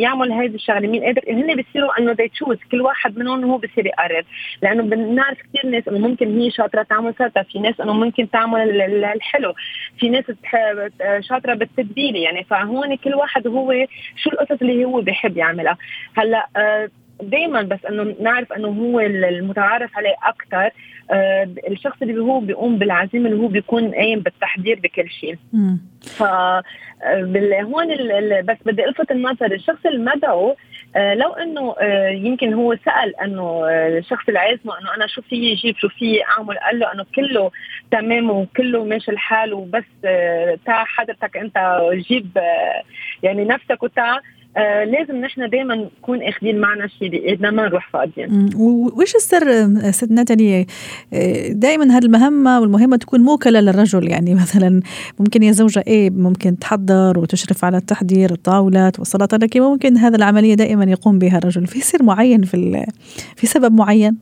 يعمل 0.00 0.32
هذه 0.32 0.54
الشغلة؟ 0.54 0.88
مين 0.88 1.04
قادر؟ 1.04 1.22
هن 1.28 1.54
بيصيروا 1.54 1.98
إنه 1.98 2.12
دي 2.12 2.28
تشوز 2.28 2.56
كل 2.70 2.80
واحد 2.80 3.18
منهم 3.18 3.44
هو 3.44 3.58
بصير 3.58 3.86
يقرر. 3.86 4.24
لأنه 4.62 4.82
بنعرف 4.82 5.38
كثير 5.38 5.70
ناس 5.70 5.88
إنه 5.88 5.98
ممكن 5.98 6.40
هي 6.40 6.50
شاطرة 6.50 6.82
تعمل 6.82 7.14
سلطه 7.18 7.42
في 7.42 7.58
ناس 7.58 7.80
إنه 7.80 7.92
ممكن 7.92 8.30
تعمل 8.30 8.82
الحلو. 9.04 9.54
في 9.98 10.08
ناس 10.08 10.24
شاطرة 11.20 11.54
بالتتبيله 11.54 12.18
يعني. 12.18 12.44
فهون 12.44 12.96
كل 12.96 13.14
واحد 13.14 13.46
هو 13.46 13.86
شو 14.16 14.30
القصص 14.30 14.60
اللي 14.62 14.84
هو 14.84 15.00
بيحب 15.00 15.36
يعملها. 15.36 15.76
هلأ 16.16 16.46
آه، 16.56 16.88
دائما 17.22 17.62
بس 17.62 17.84
إنه 17.84 18.14
نعرف 18.20 18.52
إنه 18.52 18.68
هو 18.68 19.00
المتعارف 19.00 19.96
عليه 19.96 20.14
أكثر 20.22 20.70
الشخص 21.70 22.02
اللي 22.02 22.20
هو 22.22 22.40
بيقوم 22.40 22.78
بالعزيمة 22.78 23.28
اللي 23.28 23.42
هو 23.42 23.48
بيكون 23.48 23.94
قايم 23.94 24.20
بالتحضير 24.20 24.80
بكل 24.80 25.10
شيء. 25.10 25.36
ف 26.02 26.22
آه، 26.22 27.62
هون 27.62 27.86
بس 28.42 28.56
بدي 28.66 28.84
الفت 28.84 29.10
النظر. 29.10 29.52
الشخص 29.52 29.86
المدعو 29.86 30.56
آه 30.96 31.14
لو 31.14 31.32
إنه 31.32 31.74
آه 31.80 32.08
يمكن 32.08 32.54
هو 32.54 32.76
سأل 32.84 33.20
إنه 33.20 33.42
آه، 33.68 33.98
الشخص 33.98 34.24
اللي 34.28 34.38
عازمه 34.38 34.78
إنه 34.80 34.94
أنا 34.96 35.06
شو 35.06 35.22
في 35.22 35.36
يجيب 35.36 35.76
شو 35.76 35.88
في 35.88 36.24
أعمل؟ 36.24 36.58
قال 36.58 36.78
له 36.78 36.92
إنه 36.92 37.06
كله 37.14 37.50
تمام 37.90 38.30
وكله 38.30 38.84
ماشي 38.84 39.10
الحال 39.10 39.54
وبس 39.54 39.84
آه، 40.04 40.58
تاع 40.66 40.84
حضرتك 40.84 41.36
أنت 41.36 41.80
جيب 41.92 42.38
آه، 42.38 42.82
يعني 43.22 43.44
نفسك 43.44 43.82
وتاع 43.82 44.20
آه 44.56 44.84
لازم 44.84 45.16
نحن 45.16 45.48
دائما 45.48 45.74
نكون 45.74 46.22
اخذين 46.22 46.60
معنا 46.60 46.86
شيء 46.86 47.10
بايدنا 47.10 47.50
ما 47.50 47.62
نروح 47.62 47.90
فاضيين. 47.90 48.50
وش 49.00 49.14
السر 49.14 49.68
ست 49.90 50.10
ناتالي؟ 50.10 50.66
دائما 51.50 51.84
هذه 51.84 52.04
المهمة 52.04 52.60
والمهمة 52.60 52.96
تكون 52.96 53.20
موكلة 53.20 53.60
للرجل 53.60 54.10
يعني 54.10 54.34
مثلا 54.42 54.80
ممكن 55.18 55.42
الزوجة 55.42 55.84
إيه 55.86 56.10
ممكن 56.10 56.58
تحضر 56.58 57.18
وتشرف 57.18 57.64
على 57.64 57.76
التحضير 57.76 58.30
الطاولات 58.30 58.98
والسلطة 58.98 59.36
لكن 59.36 59.60
ممكن 59.60 59.96
هذه 59.96 60.14
العملية 60.14 60.54
دائما 60.54 60.84
يقوم 60.84 61.18
بها 61.18 61.38
الرجل. 61.38 61.66
في 61.66 61.80
سر 61.80 62.02
معين 62.02 62.42
في 62.42 62.86
في 63.36 63.46
سبب 63.46 63.72
معين؟ 63.72 64.18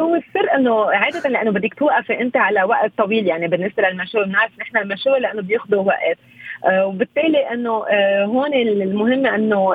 هو 0.00 0.14
السر 0.14 0.56
إنه 0.56 0.90
عادة 0.90 1.28
لأنه 1.28 1.50
بدك 1.50 1.74
توقفي 1.74 2.20
أنت 2.20 2.36
على 2.36 2.62
وقت 2.62 2.92
طويل 2.98 3.26
يعني 3.26 3.48
بالنسبة 3.48 3.82
للمشاوي. 3.82 4.24
بنعرف 4.24 4.52
نحن 4.60 4.76
المشاوي 4.76 5.18
لأنه 5.18 5.42
بياخذوا 5.42 5.82
وقت. 5.82 6.00
آه، 6.00 6.16
وبالتالي 6.64 7.52
إنه 7.52 7.86
آه، 7.88 8.24
هون 8.24 8.54
المهم 8.54 9.26
إنه 9.26 9.74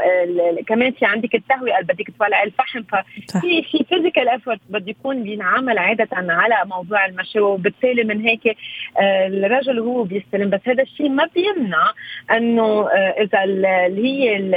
كمان 0.68 0.92
في 0.92 1.06
عندك 1.06 1.36
التهوية 1.36 1.80
اللي 1.80 1.94
بدك 1.94 2.08
تولع 2.20 2.44
الفحم. 2.44 2.84
ففي 2.84 3.64
في 3.64 3.86
physical 3.90 4.30
effort 4.30 4.60
بده 4.70 4.90
يكون 4.90 5.24
بينعمل 5.24 5.78
عادة 5.78 6.08
على 6.14 6.56
موضوع 6.66 7.06
المشاوي 7.06 7.50
وبالتالي 7.50 8.04
من 8.04 8.22
هيك 8.22 8.58
آه، 9.00 9.28
الرجل 9.28 9.80
هو 9.80 10.04
بيستلم. 10.04 10.50
بس 10.50 10.60
هذا 10.66 10.84
الشيء 10.84 11.10
ما 11.10 11.30
بيمنع 11.36 11.92
إنه 12.32 12.88
إذا 12.92 13.44
اللي 13.44 14.04
هي 14.04 14.52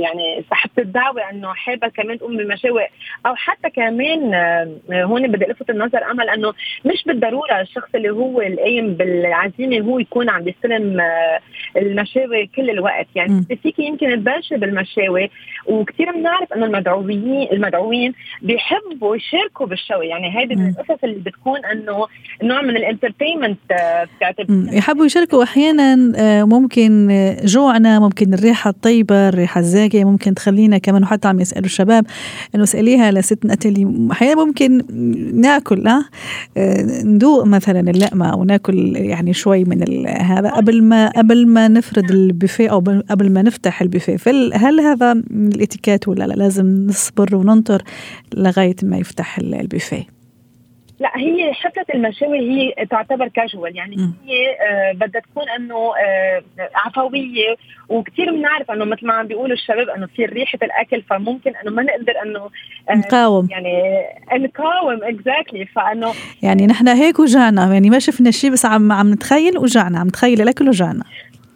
يعني 0.00 0.44
صاحبة 0.50 0.72
الدعوة 0.78 1.30
إنه 1.30 1.54
حابة 1.54 1.88
كمان 1.88 2.18
تقوم 2.18 2.36
بالمشاوي 2.36 2.86
أو 3.26 3.34
حتى 3.34 3.70
كمان 3.70 4.34
هون 4.92 5.26
بدي 5.26 5.44
ألفت 5.44 5.70
النظر 5.70 6.10
أمل 6.10 6.28
إنه 6.28 6.54
مش 6.84 7.04
بالضرورة 7.06 7.60
الشخص 7.60 7.88
اللي 7.94 8.10
هو 8.10 8.40
القايم 8.40 8.94
بالعزيمة 8.94 9.80
هو 9.80 9.98
يكون 9.98 10.30
عم 10.30 10.48
يستلم 10.48 11.00
المشاوي 11.76 12.50
كل 12.56 12.70
الوقت. 12.70 13.06
يعني 13.14 13.44
فيك 13.62 13.78
يمكن 13.78 14.06
تبلشي 14.16 14.56
بالمشاوي 14.56 15.30
وكثير 15.66 16.12
بنعرف 16.12 16.52
إنه 16.52 16.66
المدعوين 16.66 17.48
المدعوين 17.52 18.12
بيحبوا 18.42 19.16
يشاركوا 19.16 19.66
بالشوي 19.66 20.06
يعني 20.06 20.38
هيدي 20.38 20.54
من 20.54 20.68
القصص 20.68 21.04
اللي 21.04 21.20
بتكون 21.20 21.64
إنه 21.64 22.06
نوع 22.42 22.62
من 22.62 22.76
الانترتينمنت 22.76 23.58
يحبوا 24.72 25.06
يشاركوا 25.06 25.42
أحيانا 25.42 26.12
آه، 26.16 26.44
ممكن 26.44 27.08
جوعنا 27.44 27.98
ممكن 27.98 28.34
الريحة 28.34 28.70
الطيبة 28.70 29.28
الريحة 29.28 29.60
الزاكية 29.60 30.04
ممكن 30.04 30.34
تخلينا 30.34 30.78
كمان 30.78 31.02
وحتى 31.02 31.28
عم 31.28 31.40
يسألوا 31.40 31.64
الشباب 31.64 32.06
إنه 32.54 32.62
اسأليها 32.62 33.10
لست 33.10 33.46
نتلي 33.46 34.08
أحيانا 34.12 34.44
ممكن 34.44 34.82
ناكل 35.40 35.88
ها 35.88 36.08
آه، 36.56 37.02
ندوق 37.04 37.46
مثلا 37.46 37.80
اللقمة 37.80 38.32
أو 38.32 38.44
ناكل 38.44 38.96
يعني 38.96 39.32
شوي 39.32 39.64
من 39.64 40.06
هذا. 40.08 40.50
قبل 40.50 40.82
ما 40.82 41.06
قبل 41.24 41.46
ما 41.46 41.68
نفرد 41.68 42.10
البوفيه 42.10 42.68
أو 42.68 42.78
قبل 43.10 43.32
ما 43.32 43.42
نفتح 43.42 43.82
البوفيه 43.82 44.16
هل 44.54 44.80
هذا 44.80 45.12
الإتيكيت 45.30 46.08
ولا 46.08 46.24
لا؟ 46.24 46.34
لازم 46.34 46.86
نصبر 46.86 47.36
وننطر 47.36 47.82
لغاية 48.34 48.76
ما 48.82 48.96
يفتح 48.98 49.38
البوفيه. 49.38 50.13
لا 51.00 51.10
هي 51.16 51.52
حفلة 51.52 51.84
المشاوي 51.94 52.38
هي 52.38 52.86
تعتبر 52.86 53.28
كاجوال 53.28 53.76
يعني 53.76 53.96
م. 53.96 54.14
هي 54.26 54.56
آه 54.60 54.92
بدها 54.92 55.20
تكون 55.20 55.48
إنه 55.48 55.92
آه 55.96 56.42
عفوية. 56.74 57.56
وكثير 57.88 58.30
بنعرف 58.30 58.70
إنه 58.70 58.84
مثل 58.84 59.06
ما 59.06 59.14
عم 59.14 59.26
بيقولوا 59.26 59.52
الشباب 59.56 59.88
إنه 59.88 60.06
في 60.06 60.24
ريحة 60.24 60.58
الأكل 60.62 61.02
فممكن 61.02 61.52
إنه 61.56 61.70
ما 61.70 61.82
نقدر 61.82 62.12
إنه 62.22 62.50
آه 62.90 62.94
نقاوم. 62.94 63.48
يعني 63.50 64.02
نقاوم 64.32 65.04
اكزاكتلي 65.04 65.66
فإنه 65.66 66.12
يعني 66.42 66.66
نحن 66.66 66.88
هيك 66.88 67.18
وجعنا. 67.18 67.72
يعني 67.72 67.90
ما 67.90 67.98
شفنا 67.98 68.30
شيء 68.30 68.50
بس 68.52 68.66
عم 68.66 68.92
عم 68.92 69.12
نتخيل 69.12 69.58
وجعنا. 69.58 69.98
عم 69.98 70.06
نتخيل 70.06 70.40
الأكل 70.40 70.68
وجعنا. 70.68 71.04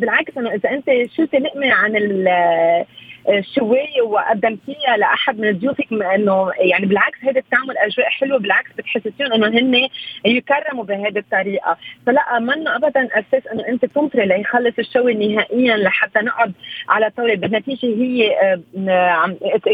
بالعكس 0.00 0.38
إنه 0.38 0.50
إذا 0.50 0.70
أنت 0.70 0.86
شلتي 1.16 1.36
لقمه 1.36 1.72
عن 1.72 1.96
شوية 3.54 4.02
وقدمتيها 4.02 4.96
لأحد 4.96 5.40
من 5.40 5.58
ضيوفك 5.58 5.92
إنه 5.92 6.50
يعني 6.58 6.86
بالعكس 6.86 7.18
هذا 7.22 7.40
بتعمل 7.40 7.78
أجواء 7.78 8.08
حلوة 8.08 8.38
بالعكس 8.38 8.70
بتحسسيهم 8.78 9.32
إنه 9.32 9.46
هن 9.46 9.88
يكرموا 10.24 10.84
بهذه 10.84 11.18
الطريقة. 11.18 11.76
فلا 12.06 12.38
منه 12.38 12.76
ابدا 12.76 13.08
أساس 13.12 13.46
إنه 13.52 13.68
أنت 13.68 13.84
تنطري 13.84 14.26
ليخلص 14.26 14.74
الشو 14.78 15.08
نهائيا 15.08 15.76
لحتى 15.76 16.18
نقعد 16.18 16.52
على 16.88 17.10
طاولة. 17.16 17.34
بالنتيجة 17.34 17.86
هي 17.86 18.36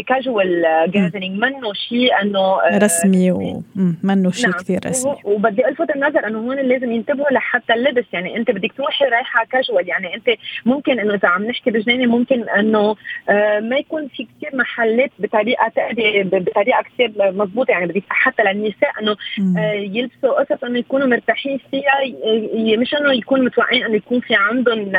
كاجوال 0.07 0.63
جاذرينج 0.87 1.39
منه 1.39 1.73
شيء 1.73 2.21
إنه 2.21 2.39
آه، 2.39 2.77
رسمي 2.77 3.31
ومنه 3.31 4.31
شيء 4.31 4.49
نعم. 4.49 4.59
كثير 4.59 4.79
رسمي. 4.85 5.15
وبدي 5.23 5.67
ألفت 5.67 5.95
النظر 5.95 6.27
إنه 6.27 6.39
هون 6.39 6.55
لازم 6.59 6.91
ينتبهوا 6.91 7.31
لحتى 7.31 7.73
اللبس. 7.73 8.05
يعني 8.13 8.37
أنت 8.37 8.51
بدك 8.51 8.71
تروحي 8.77 9.05
رايحة 9.05 9.45
كاجوال 9.45 9.89
يعني 9.89 10.15
أنت 10.15 10.29
ممكن 10.65 10.99
إنه 10.99 11.13
إذا 11.13 11.27
عم 11.27 11.45
نحكي 11.45 11.71
بجنينة 11.71 12.05
ممكن 12.05 12.49
إنه 12.49 12.95
آه، 13.29 13.44
ما 13.59 13.77
يكون 13.77 14.07
في 14.07 14.27
كثير 14.37 14.55
محلات 14.55 15.11
بطريقة 15.19 15.71
تأدي 15.75 16.23
بطريقة 16.23 16.83
كثير 16.83 17.13
مضبوطه 17.17 17.71
يعني 17.71 17.85
بدي 17.85 18.03
حتى 18.09 18.43
للنساء 18.43 18.91
إنه 19.01 19.15
آه، 19.59 19.73
يلبسوا 19.73 20.43
قصص 20.43 20.63
إنه 20.63 20.79
يكونوا 20.79 21.07
مرتاحين 21.07 21.59
فيها 21.71 21.93
مش 22.77 22.93
إنه 22.93 23.13
يكونوا 23.13 23.45
متوقعين 23.45 23.83
إنه 23.83 23.95
يكون 23.95 24.19
في 24.19 24.35
عندهم 24.35 24.91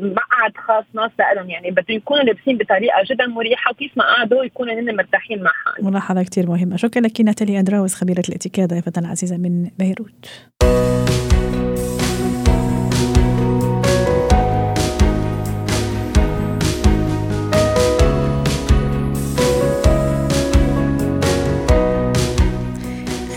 مقعد 0.00 0.52
خاص 0.66 0.84
ناس 0.94 1.10
لهم 1.36 1.50
يعني 1.50 1.70
بدهم 1.70 1.96
يكونوا 1.96 2.22
لابسين 2.22 2.58
بطريقة 2.58 3.02
جدا 3.10 3.26
مريحة 3.26 3.70
وكيف 3.70 3.92
ما 3.96 4.04
قعدوا 4.04 4.44
يكونوا 4.44 4.74
هن 4.74 4.96
مرتاحين 4.96 5.42
معها 5.42 5.90
ملاحظة 5.90 6.22
كثير 6.22 6.46
مهمة. 6.46 6.76
شكرا 6.76 7.02
لك 7.02 7.20
ناتالي 7.20 7.58
أندراوس 7.58 7.94
خبيرة 7.94 8.22
الاتيكيت 8.28 8.70
ضيفتنا 8.70 9.06
العزيزة 9.06 9.36
من 9.36 9.70
بيروت. 9.78 10.50